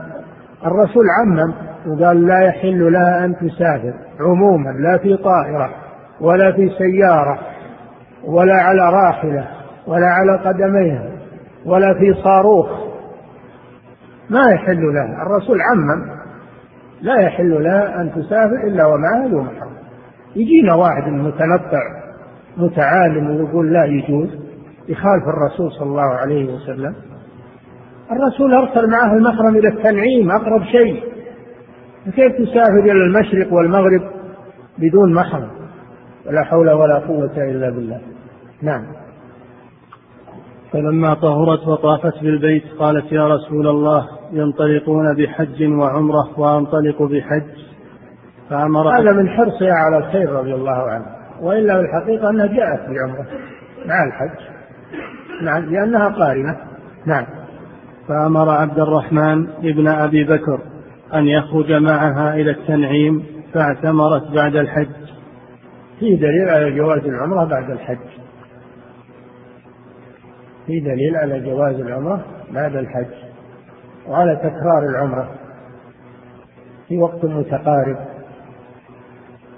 الرسول 0.65 1.05
عمم 1.19 1.53
وقال 1.87 2.27
لا 2.27 2.39
يحل 2.39 2.93
لها 2.93 3.25
أن 3.25 3.35
تسافر 3.35 3.93
عموما 4.19 4.69
لا 4.69 4.97
في 4.97 5.17
طائرة 5.17 5.69
ولا 6.21 6.51
في 6.51 6.69
سيارة 6.77 7.39
ولا 8.25 8.55
على 8.55 8.81
راحلة 8.81 9.47
ولا 9.87 10.07
على 10.07 10.37
قدميها 10.37 11.11
ولا 11.65 11.93
في 11.93 12.13
صاروخ. 12.23 12.69
ما 14.29 14.51
يحل 14.51 14.93
له 14.93 15.21
الرسول 15.21 15.57
عمم 15.61 16.19
لا 17.01 17.21
يحل 17.21 17.63
له 17.63 18.01
أن 18.01 18.11
تسافر 18.11 18.67
إلا 18.67 18.85
ومعه 18.85 19.27
ذو 19.27 19.41
محرم 19.41 19.68
يجينا 20.35 20.75
واحد 20.75 21.11
متنطع 21.11 21.81
متعالم 22.57 23.29
ويقول 23.29 23.73
لا 23.73 23.85
يجوز 23.85 24.29
يخالف 24.87 25.23
الرسول 25.27 25.71
صلى 25.71 25.89
الله 25.89 26.15
عليه 26.15 26.53
وسلم. 26.53 26.95
الرسول 28.11 28.53
أرسل 28.53 28.89
معه 28.89 29.13
المحرم 29.13 29.55
إلى 29.55 29.67
التنعيم 29.67 30.31
أقرب 30.31 30.63
شيء. 30.63 31.03
كيف 32.05 32.31
تسافر 32.31 32.79
إلى 32.79 32.91
المشرق 32.91 33.53
والمغرب 33.53 34.01
بدون 34.77 35.13
محرم؟ 35.13 35.49
ولا 36.25 36.43
حول 36.43 36.69
ولا 36.69 36.99
قوة 36.99 37.37
إلا 37.37 37.69
بالله. 37.69 38.01
نعم. 38.61 38.85
فلما 40.71 41.13
طهرت 41.13 41.67
وطافت 41.67 42.23
بالبيت 42.23 42.63
قالت 42.79 43.11
يا 43.11 43.27
رسول 43.27 43.67
الله 43.67 44.07
ينطلقون 44.31 45.15
بحج 45.15 45.63
وعمرة 45.63 46.39
وأنطلق 46.39 47.03
بحج. 47.03 47.68
فأمر 48.49 48.99
هذا 48.99 49.11
من 49.11 49.29
حرصها 49.29 49.73
على 49.73 49.97
الخير 49.97 50.31
رضي 50.31 50.53
الله 50.53 50.91
عنه 50.91 51.05
وإلا 51.41 51.73
في 51.73 51.81
الحقيقة 51.81 52.29
أنها 52.29 52.45
جاءت 52.45 52.79
بعمرة 52.79 53.25
مع 53.85 54.03
الحج 54.07 54.59
نعم 55.41 55.65
لأنها 55.65 56.07
قارنة. 56.07 56.57
نعم. 57.05 57.25
فأمر 58.07 58.49
عبد 58.49 58.79
الرحمن 58.79 59.47
ابن 59.49 59.87
أبي 59.87 60.23
بكر 60.23 60.61
أن 61.13 61.27
يخرج 61.27 61.71
معها 61.71 62.33
إلى 62.33 62.51
التنعيم 62.51 63.25
فاعتمرت 63.53 64.31
بعد 64.35 64.55
الحج. 64.55 64.87
في 65.99 66.15
دليل 66.15 66.49
على 66.49 66.71
جواز 66.71 67.05
العمرة 67.05 67.45
بعد 67.45 67.71
الحج. 67.71 68.07
في 70.65 70.79
دليل 70.79 71.15
على 71.15 71.39
جواز 71.39 71.75
العمرة 71.75 72.25
بعد 72.51 72.75
الحج. 72.75 73.13
وعلى 74.07 74.35
تكرار 74.35 74.89
العمرة. 74.89 75.29
في 76.87 76.97
وقت 76.97 77.25
متقارب. 77.25 77.97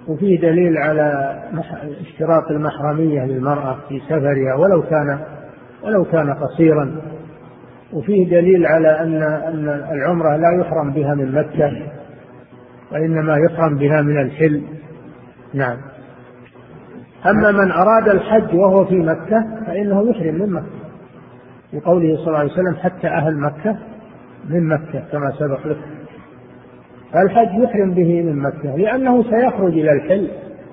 وفيه 0.08 0.40
دليل 0.40 0.78
على 0.78 1.38
اشتراط 2.02 2.52
المحرمية 2.52 3.26
للمرأة 3.26 3.78
في 3.90 4.00
سفرها 4.00 4.56
ولو 4.56 4.82
كان 4.82 5.20
ولو 5.84 6.06
كان 6.06 6.34
قصيرا. 6.34 7.02
وفيه 7.94 8.30
دليل 8.30 8.66
على 8.66 9.00
أن 9.00 9.24
أن 9.24 9.70
العمرة 9.92 10.36
لا 10.36 10.62
يحرم 10.62 10.92
بها 10.92 11.16
من 11.16 11.32
مكة 11.32 11.82
وإنما 12.92 13.38
يحرم 13.38 13.78
بها 13.78 14.02
من 14.02 14.22
الحل. 14.22 14.62
نعم. 15.54 15.78
أما 17.26 17.52
من 17.52 17.72
أراد 17.72 18.10
الحج 18.10 18.56
وهو 18.56 18.86
في 18.86 18.96
مكة 18.96 19.64
فإنه 19.68 20.10
يحرم 20.10 20.36
من 20.36 20.54
مكة. 20.54 20.82
لقوله 21.74 22.16
صلى 22.18 22.28
الله 22.28 22.40
عليه 22.40 22.52
وسلم 22.52 22.76
حتى 22.76 23.08
أهل 23.08 23.38
مكة 23.38 23.78
من 24.50 24.68
مكة 24.68 25.04
كما 25.12 25.32
سبق 25.32 25.68
لك. 25.68 25.78
فالحج 27.14 27.64
يحرم 27.64 27.94
به 27.94 28.24
من 28.24 28.40
مكة 28.40 28.78
لأنه 28.78 29.24
سيخرج 29.24 29.74
إلى 29.74 29.92
الحل 29.92 30.32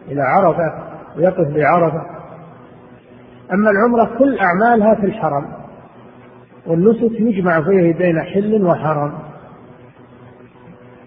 إلى 0.08 0.22
عرفة 0.22 0.72
ويقف 1.16 1.48
بعرفة. 1.54 2.02
أما 3.52 3.70
العمرة 3.70 4.18
كل 4.18 4.38
أعمالها 4.38 4.94
في 4.94 5.06
الحرم 5.06 5.46
والنسك 6.66 7.20
يجمع 7.20 7.60
فيه 7.62 7.94
بين 7.94 8.20
حل 8.20 8.64
وحرم. 8.64 9.12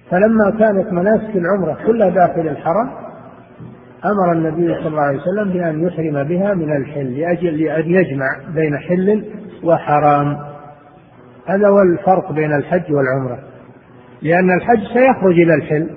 فلما 0.10 0.52
كانت 0.60 0.94
مناسك 0.94 1.36
العمرة 1.36 1.78
كلها 1.86 2.10
داخل 2.10 2.48
الحرم 2.48 2.90
أمر 4.06 4.32
النبي 4.32 4.76
صلى 4.76 4.88
الله 4.88 5.02
عليه 5.02 5.20
وسلم 5.20 5.54
بأن 5.54 5.88
يحرم 5.88 6.24
بها 6.24 6.54
من 6.54 6.76
الحل 6.76 7.20
لأجل 7.20 7.62
أن 7.62 7.90
يجمع 7.90 8.28
بين 8.56 8.78
حل 8.78 9.26
وحرام. 9.64 10.38
هذا 11.46 11.68
هو 11.68 11.82
الفرق 11.82 12.32
بين 12.32 12.54
الحج 12.54 12.94
والعمرة. 12.94 13.40
لأن 14.22 14.50
الحج 14.58 14.80
سيخرج 14.80 15.40
إلى 15.40 15.54
الحل. 15.56 15.90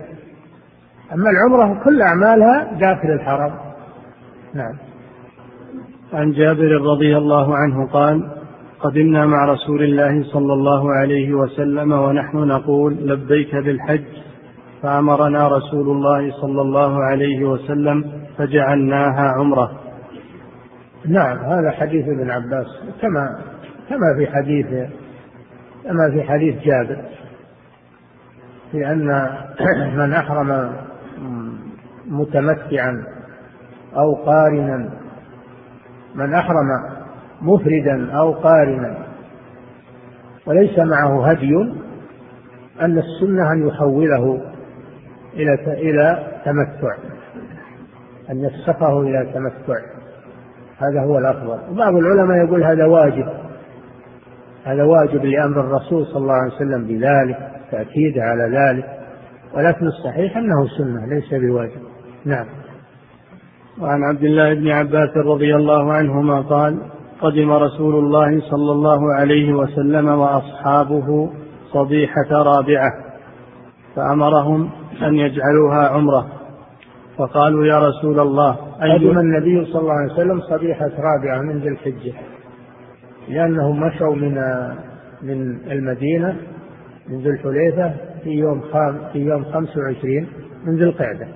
أما 1.12 1.30
العمرة 1.30 1.84
كل 1.84 2.02
أعمالها 2.02 2.78
داخل 2.80 3.10
الحرم. 3.10 3.54
نعم. 4.54 4.74
عن 6.12 6.32
جابر 6.32 6.80
رضي 6.80 7.16
الله 7.16 7.56
عنه 7.56 7.86
قال 7.86 8.30
قدمنا 8.80 9.26
مع 9.26 9.44
رسول 9.44 9.82
الله 9.82 10.22
صلى 10.32 10.52
الله 10.52 10.92
عليه 10.92 11.34
وسلم 11.34 11.92
ونحن 11.92 12.36
نقول 12.36 13.08
لبيك 13.08 13.56
بالحج. 13.56 14.04
فأمرنا 14.82 15.48
رسول 15.48 15.88
الله 15.96 16.32
صلى 16.40 16.60
الله 16.62 17.04
عليه 17.04 17.44
وسلم 17.44 18.04
فجعلناها 18.38 19.32
عمرة. 19.38 19.80
نعم 21.08 21.38
هذا 21.38 21.70
حديث 21.70 22.04
ابن 22.04 22.30
عباس. 22.30 22.66
كما 23.02 23.38
كما 23.88 24.14
في 24.18 24.26
حديث 24.26 24.66
كما 25.84 26.10
في 26.12 26.22
حديث 26.22 26.54
جابر. 26.62 27.13
في 28.74 28.86
أن 28.86 29.28
من 29.98 30.12
أحرم 30.12 30.72
متمتعا 32.06 33.04
أو 33.96 34.14
قارنا 34.14 34.90
من 36.14 36.34
أحرم 36.34 36.66
مفردا 37.42 38.12
أو 38.12 38.32
قارنا 38.32 38.96
وليس 40.46 40.78
معه 40.78 41.30
هدي 41.30 41.54
أن 42.80 42.98
السنة 42.98 43.52
أن 43.52 43.68
يحوله 43.68 44.40
إلى 45.34 45.54
إلى 45.54 46.26
تمتع 46.44 46.96
أن 48.30 48.44
يسقه 48.44 49.00
إلى 49.00 49.32
تمتع. 49.34 49.80
هذا 50.78 51.00
هو 51.00 51.18
الأفضل. 51.18 51.58
وبعض 51.70 51.94
العلماء 51.94 52.46
يقول 52.46 52.64
هذا 52.64 52.86
واجب. 52.86 53.43
هذا 54.64 54.82
واجب 54.84 55.24
لأمر 55.24 55.60
الرسول 55.60 56.06
صلى 56.06 56.16
الله 56.16 56.34
عليه 56.34 56.54
وسلم 56.54 56.86
بذلك 56.86 57.38
تأكيد 57.70 58.18
على 58.18 58.42
ذلك. 58.42 58.84
ولكن 59.54 59.86
الصحيح 59.86 60.36
أنه 60.36 60.68
سنة 60.78 61.06
ليس 61.06 61.34
بواجب. 61.34 61.82
نعم. 62.24 62.46
وعن 63.80 64.02
عبد 64.02 64.24
الله 64.24 64.54
بن 64.54 64.68
عباس 64.68 65.16
رضي 65.16 65.56
الله 65.56 65.92
عنهما 65.92 66.40
قال 66.40 66.78
قدم 67.20 67.52
رسول 67.52 67.94
الله 67.94 68.40
صلى 68.40 68.72
الله 68.72 69.14
عليه 69.14 69.54
وسلم 69.54 70.08
وأصحابه 70.08 71.30
صبيحة 71.72 72.30
رابعة 72.32 72.92
فأمرهم 73.96 74.70
أن 75.02 75.14
يجعلوها 75.14 75.88
عمرة. 75.88 76.26
فقالوا 77.18 77.66
يا 77.66 77.88
رسول 77.88 78.20
الله 78.20 78.56
قدم 78.80 79.18
النبي 79.18 79.64
صلى 79.64 79.80
الله 79.80 79.92
عليه 79.92 80.12
وسلم 80.12 80.40
صبيحة 80.40 80.90
رابعة 80.98 81.42
من 81.42 81.58
ذي 81.58 81.68
الحجة. 81.68 82.12
لأنهم 83.28 83.80
مشوا 83.80 84.14
من 84.14 84.34
من 85.22 85.58
المدينة 85.70 86.36
من 87.08 87.20
ذي 87.20 87.30
الحليفة 87.30 87.94
في 88.22 88.30
يوم 88.30 88.60
خام 88.60 88.98
في 89.12 89.18
يوم 89.18 89.44
25 89.44 90.26
من 90.64 90.76
ذي 90.76 90.84
القعدة. 90.84 91.28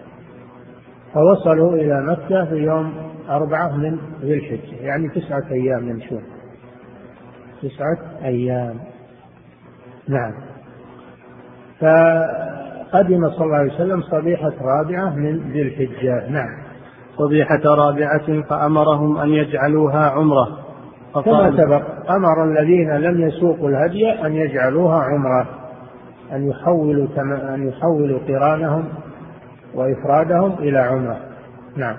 فوصلوا 1.15 1.75
إلى 1.75 2.03
مكة 2.03 2.45
في 2.45 2.55
يوم 2.55 2.93
أربعة 3.29 3.77
من 3.77 3.99
ذي 4.23 4.35
الحجة. 4.35 4.77
يعني 4.81 5.09
تسعة 5.09 5.45
أيام 5.51 5.89
يمشون 5.89 6.23
تسعة 7.63 7.99
أيام. 8.25 8.79
نعم. 10.09 10.33
فقدم 11.81 13.31
صلى 13.31 13.45
الله 13.45 13.57
عليه 13.57 13.75
وسلم 13.75 14.03
صبيحة 14.03 14.53
رابعة 14.61 15.15
من 15.17 15.53
ذي 15.53 15.63
الحجة. 15.63 16.31
نعم. 16.31 16.59
صبيحة 17.17 17.61
رابعة 17.65 18.43
فأمرهم 18.43 19.19
أن 19.19 19.29
يجعلوها 19.29 20.11
عمرة. 20.11 20.68
كما 21.25 21.57
سبق 21.57 21.83
أمر 22.11 22.45
الذين 22.45 22.91
لم 22.91 23.21
يسوقوا 23.21 23.69
الهدي 23.69 24.11
أن 24.11 24.35
يجعلوها 24.35 25.03
عمرة 25.03 25.47
أن 26.33 26.49
يحولوا 26.49 27.07
أن 27.55 27.69
يحولوا 27.69 28.19
قرانهم 28.29 28.85
وإفرادهم 29.75 30.55
إلى 30.59 30.79
عمرة. 30.79 31.17
نعم. 31.77 31.97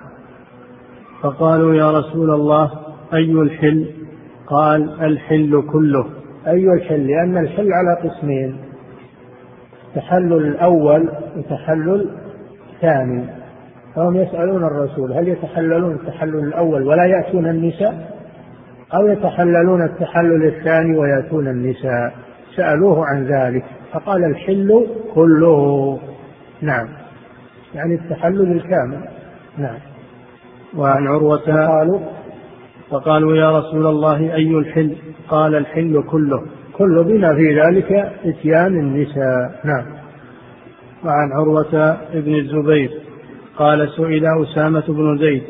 فقالوا 1.22 1.76
يا 1.76 1.92
رسول 1.92 2.32
الله 2.32 2.72
أي 3.14 3.32
الحل؟ 3.32 3.86
قال 4.48 5.02
الحل 5.02 5.64
كله. 5.72 6.06
أي 6.48 6.74
الحل؟ 6.74 7.08
لأن 7.08 7.38
الحل 7.38 7.70
على 7.74 8.10
قسمين. 8.10 8.58
تحلل 9.96 10.34
الأول 10.34 11.10
وتحلل 11.38 12.10
ثاني 12.82 13.26
فهم 13.96 14.16
يسألون 14.16 14.64
الرسول 14.64 15.14
هل 15.14 15.28
يتحللون 15.28 15.92
التحلل 15.92 16.44
الأول 16.44 16.84
ولا 16.84 17.06
يأتون 17.06 17.50
النساء؟ 17.50 18.19
أو 18.94 19.08
يتحللون 19.08 19.84
التحلل 19.84 20.46
الثاني 20.46 20.98
ويأتون 20.98 21.48
النساء. 21.48 22.14
سألوه 22.56 23.06
عن 23.06 23.26
ذلك 23.26 23.64
فقال 23.94 24.24
الحل 24.26 24.88
كله. 25.14 26.00
نعم. 26.62 26.88
يعني 27.76 27.96
التحلل 27.96 28.52
الكامل. 28.52 29.00
نعم. 29.58 29.78
وعن 30.78 31.08
عروة 31.08 31.68
قالوا 31.68 32.00
فقالوا 32.90 33.36
يا 33.36 33.60
رسول 33.60 33.88
الله 33.88 34.36
أي 34.36 34.58
الحل؟ 34.58 34.96
قال 35.30 35.56
الحل 35.56 36.04
كله. 36.12 36.44
كل 36.74 37.04
بما 37.04 37.36
في 37.36 37.62
ذلك 37.62 37.92
إتيان 38.26 38.80
النساء. 38.80 39.60
نعم. 39.64 39.86
وعن 41.06 41.32
عروة 41.32 41.98
بن 42.14 42.36
الزبير 42.36 42.92
قال 43.58 43.90
سئل 43.90 44.26
أسامة 44.26 44.84
بن 44.88 45.18
زيد 45.18 45.44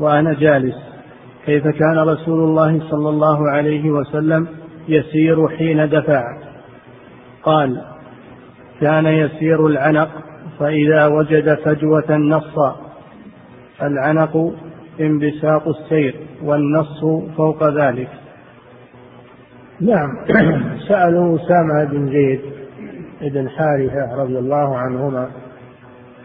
وأنا 0.00 0.34
جالس. 0.34 0.87
كيف 1.48 1.68
كان 1.68 1.98
رسول 1.98 2.40
الله 2.40 2.80
صلى 2.90 3.08
الله 3.08 3.50
عليه 3.50 3.90
وسلم 3.90 4.48
يسير 4.88 5.48
حين 5.48 5.88
دفع؟ 5.88 6.24
قال 7.42 7.82
كان 8.80 9.06
يسير 9.06 9.66
العنق 9.66 10.08
فإذا 10.58 11.06
وجد 11.06 11.54
فجوة 11.54 12.16
نص 12.16 12.74
العنق 13.82 14.52
انبساط 15.00 15.68
السير 15.68 16.14
والنص 16.42 17.04
فوق 17.36 17.68
ذلك. 17.68 18.08
نعم. 19.80 20.08
سألوا 20.88 21.36
أسامة 21.36 21.84
بن 21.84 22.12
زيد 22.12 22.40
بن 23.20 23.48
حارثة 23.48 24.22
رضي 24.22 24.38
الله 24.38 24.76
عنهما 24.76 25.28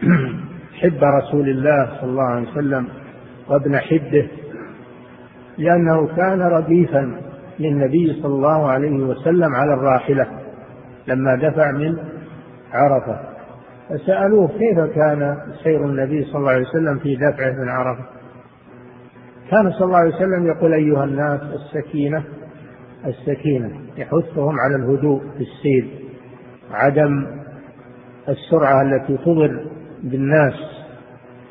حب 0.80 1.04
رسول 1.22 1.48
الله 1.48 1.86
صلى 2.00 2.10
الله 2.10 2.24
عليه 2.24 2.50
وسلم 2.50 2.88
وابن 3.48 3.78
حبه 3.78 4.28
لأنه 5.58 6.06
كان 6.16 6.42
رديفا 6.42 7.20
للنبي 7.58 8.20
صلى 8.22 8.34
الله 8.34 8.70
عليه 8.70 9.04
وسلم 9.04 9.54
على 9.54 9.74
الراحلة 9.74 10.26
لما 11.08 11.34
دفع 11.34 11.70
من 11.72 11.96
عرفة. 12.72 13.20
فسألوه 13.90 14.48
كيف 14.48 14.94
كان 14.94 15.36
سير 15.62 15.84
النبي 15.84 16.24
صلى 16.24 16.36
الله 16.36 16.50
عليه 16.50 16.66
وسلم 16.66 16.98
في 16.98 17.16
دفعه 17.16 17.52
من 17.52 17.68
عرفة؟ 17.68 18.04
كان 19.50 19.72
صلى 19.72 19.84
الله 19.84 19.98
عليه 19.98 20.14
وسلم 20.14 20.46
يقول 20.46 20.72
أيها 20.72 21.04
الناس 21.04 21.40
السكينة 21.40 22.24
السكينة 23.06 23.70
يحثهم 23.96 24.54
على 24.60 24.76
الهدوء 24.76 25.20
في 25.20 25.40
السير 25.40 25.88
عدم 26.70 27.26
السرعة 28.28 28.82
التي 28.82 29.16
تضر 29.16 29.66
بالناس 30.02 30.54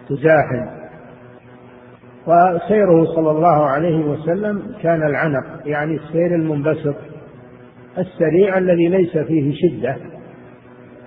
تزاحم 0.09 0.82
وسيره 2.27 3.05
صلى 3.15 3.31
الله 3.31 3.65
عليه 3.65 4.05
وسلم 4.05 4.61
كان 4.81 5.03
العنق 5.03 5.45
يعني 5.65 5.95
السير 5.95 6.35
المنبسط 6.35 6.95
السريع 7.97 8.57
الذي 8.57 8.87
ليس 8.87 9.17
فيه 9.17 9.53
شدة. 9.53 9.97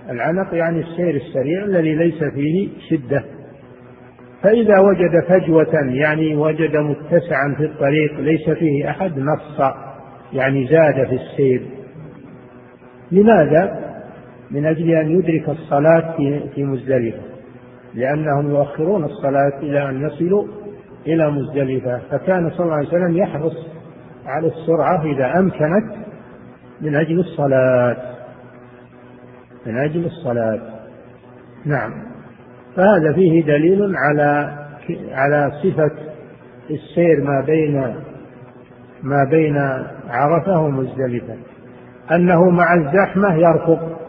العنق 0.09 0.53
يعني 0.53 0.79
السير 0.79 1.15
السريع 1.15 1.63
الذي 1.63 1.95
ليس 1.95 2.23
فيه 2.23 2.69
شدة. 2.89 3.23
فإذا 4.43 4.79
وجد 4.79 5.23
فجوة 5.29 5.73
يعني 5.73 6.35
وجد 6.35 6.77
متسعا 6.77 7.55
في 7.57 7.65
الطريق 7.65 8.19
ليس 8.19 8.49
فيه 8.49 8.89
أحد 8.89 9.19
نص 9.19 9.61
يعني 10.33 10.67
زاد 10.67 11.07
في 11.07 11.15
السير. 11.15 11.61
لماذا؟ 13.11 13.87
من 14.51 14.65
أجل 14.65 14.89
أن 14.91 15.11
يدرك 15.11 15.49
الصلاة 15.49 16.15
في 16.55 16.63
مزدلفة. 16.63 17.21
لأنهم 17.93 18.49
يؤخرون 18.49 19.03
الصلاة 19.03 19.59
إلى 19.59 19.89
أن 19.89 20.01
يصلوا 20.07 20.47
إلى 21.13 21.31
مزدلفة 21.31 22.01
فكان 22.11 22.51
صلى 22.51 22.65
الله 22.65 22.75
عليه 22.75 22.87
وسلم 22.87 23.17
يحرص 23.17 23.67
على 24.25 24.47
السرعة 24.47 25.03
إذا 25.03 25.39
أمكنت 25.39 25.95
من 26.81 26.95
أجل 26.95 27.19
الصلاة. 27.19 27.97
من 29.65 29.77
أجل 29.77 30.05
الصلاة. 30.05 30.59
نعم. 31.65 31.91
فهذا 32.75 33.13
فيه 33.13 33.43
دليل 33.43 33.95
على 33.95 34.57
على 35.11 35.51
صفة 35.63 35.91
السير 36.69 37.23
ما 37.23 37.41
بين 37.45 37.95
ما 39.03 39.23
بين 39.29 39.57
عرفة 40.09 40.61
ومزدلفة. 40.61 41.35
أنه 42.11 42.49
مع 42.49 42.73
الزحمة 42.73 43.35
يرفق. 43.35 43.99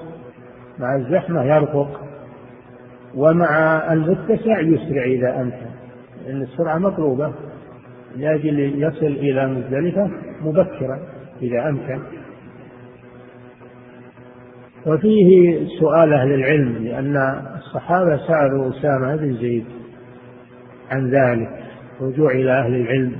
مع 0.79 0.97
الزحمة 0.97 1.45
يرفق. 1.45 2.01
ومع 3.15 3.83
المتسع 3.93 4.61
يسرع 4.61 5.05
إذا 5.05 5.41
أمكن. 5.41 5.68
لأن 6.29 6.43
السرعة 6.43 6.79
مطلوبة. 6.79 7.35
لأجل 8.17 8.83
يصل 8.83 9.07
إلى 9.07 9.47
مزدلفة 9.47 10.11
مبكرا 10.43 11.01
إذا 11.43 11.69
أمكن. 11.69 11.99
وفيه 14.87 15.59
سؤال 15.81 16.13
أهل 16.13 16.33
العلم 16.33 16.85
لأن 16.85 17.17
الصحابة 17.57 18.17
سألوا 18.17 18.69
أسامة 18.69 19.17
بن 19.17 19.35
زيد 19.35 19.65
عن 20.91 21.11
ذلك. 21.11 21.65
رجوع 22.01 22.31
إلى 22.31 22.53
أهل 22.53 22.75
العلم. 22.75 23.17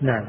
نعم. 0.00 0.24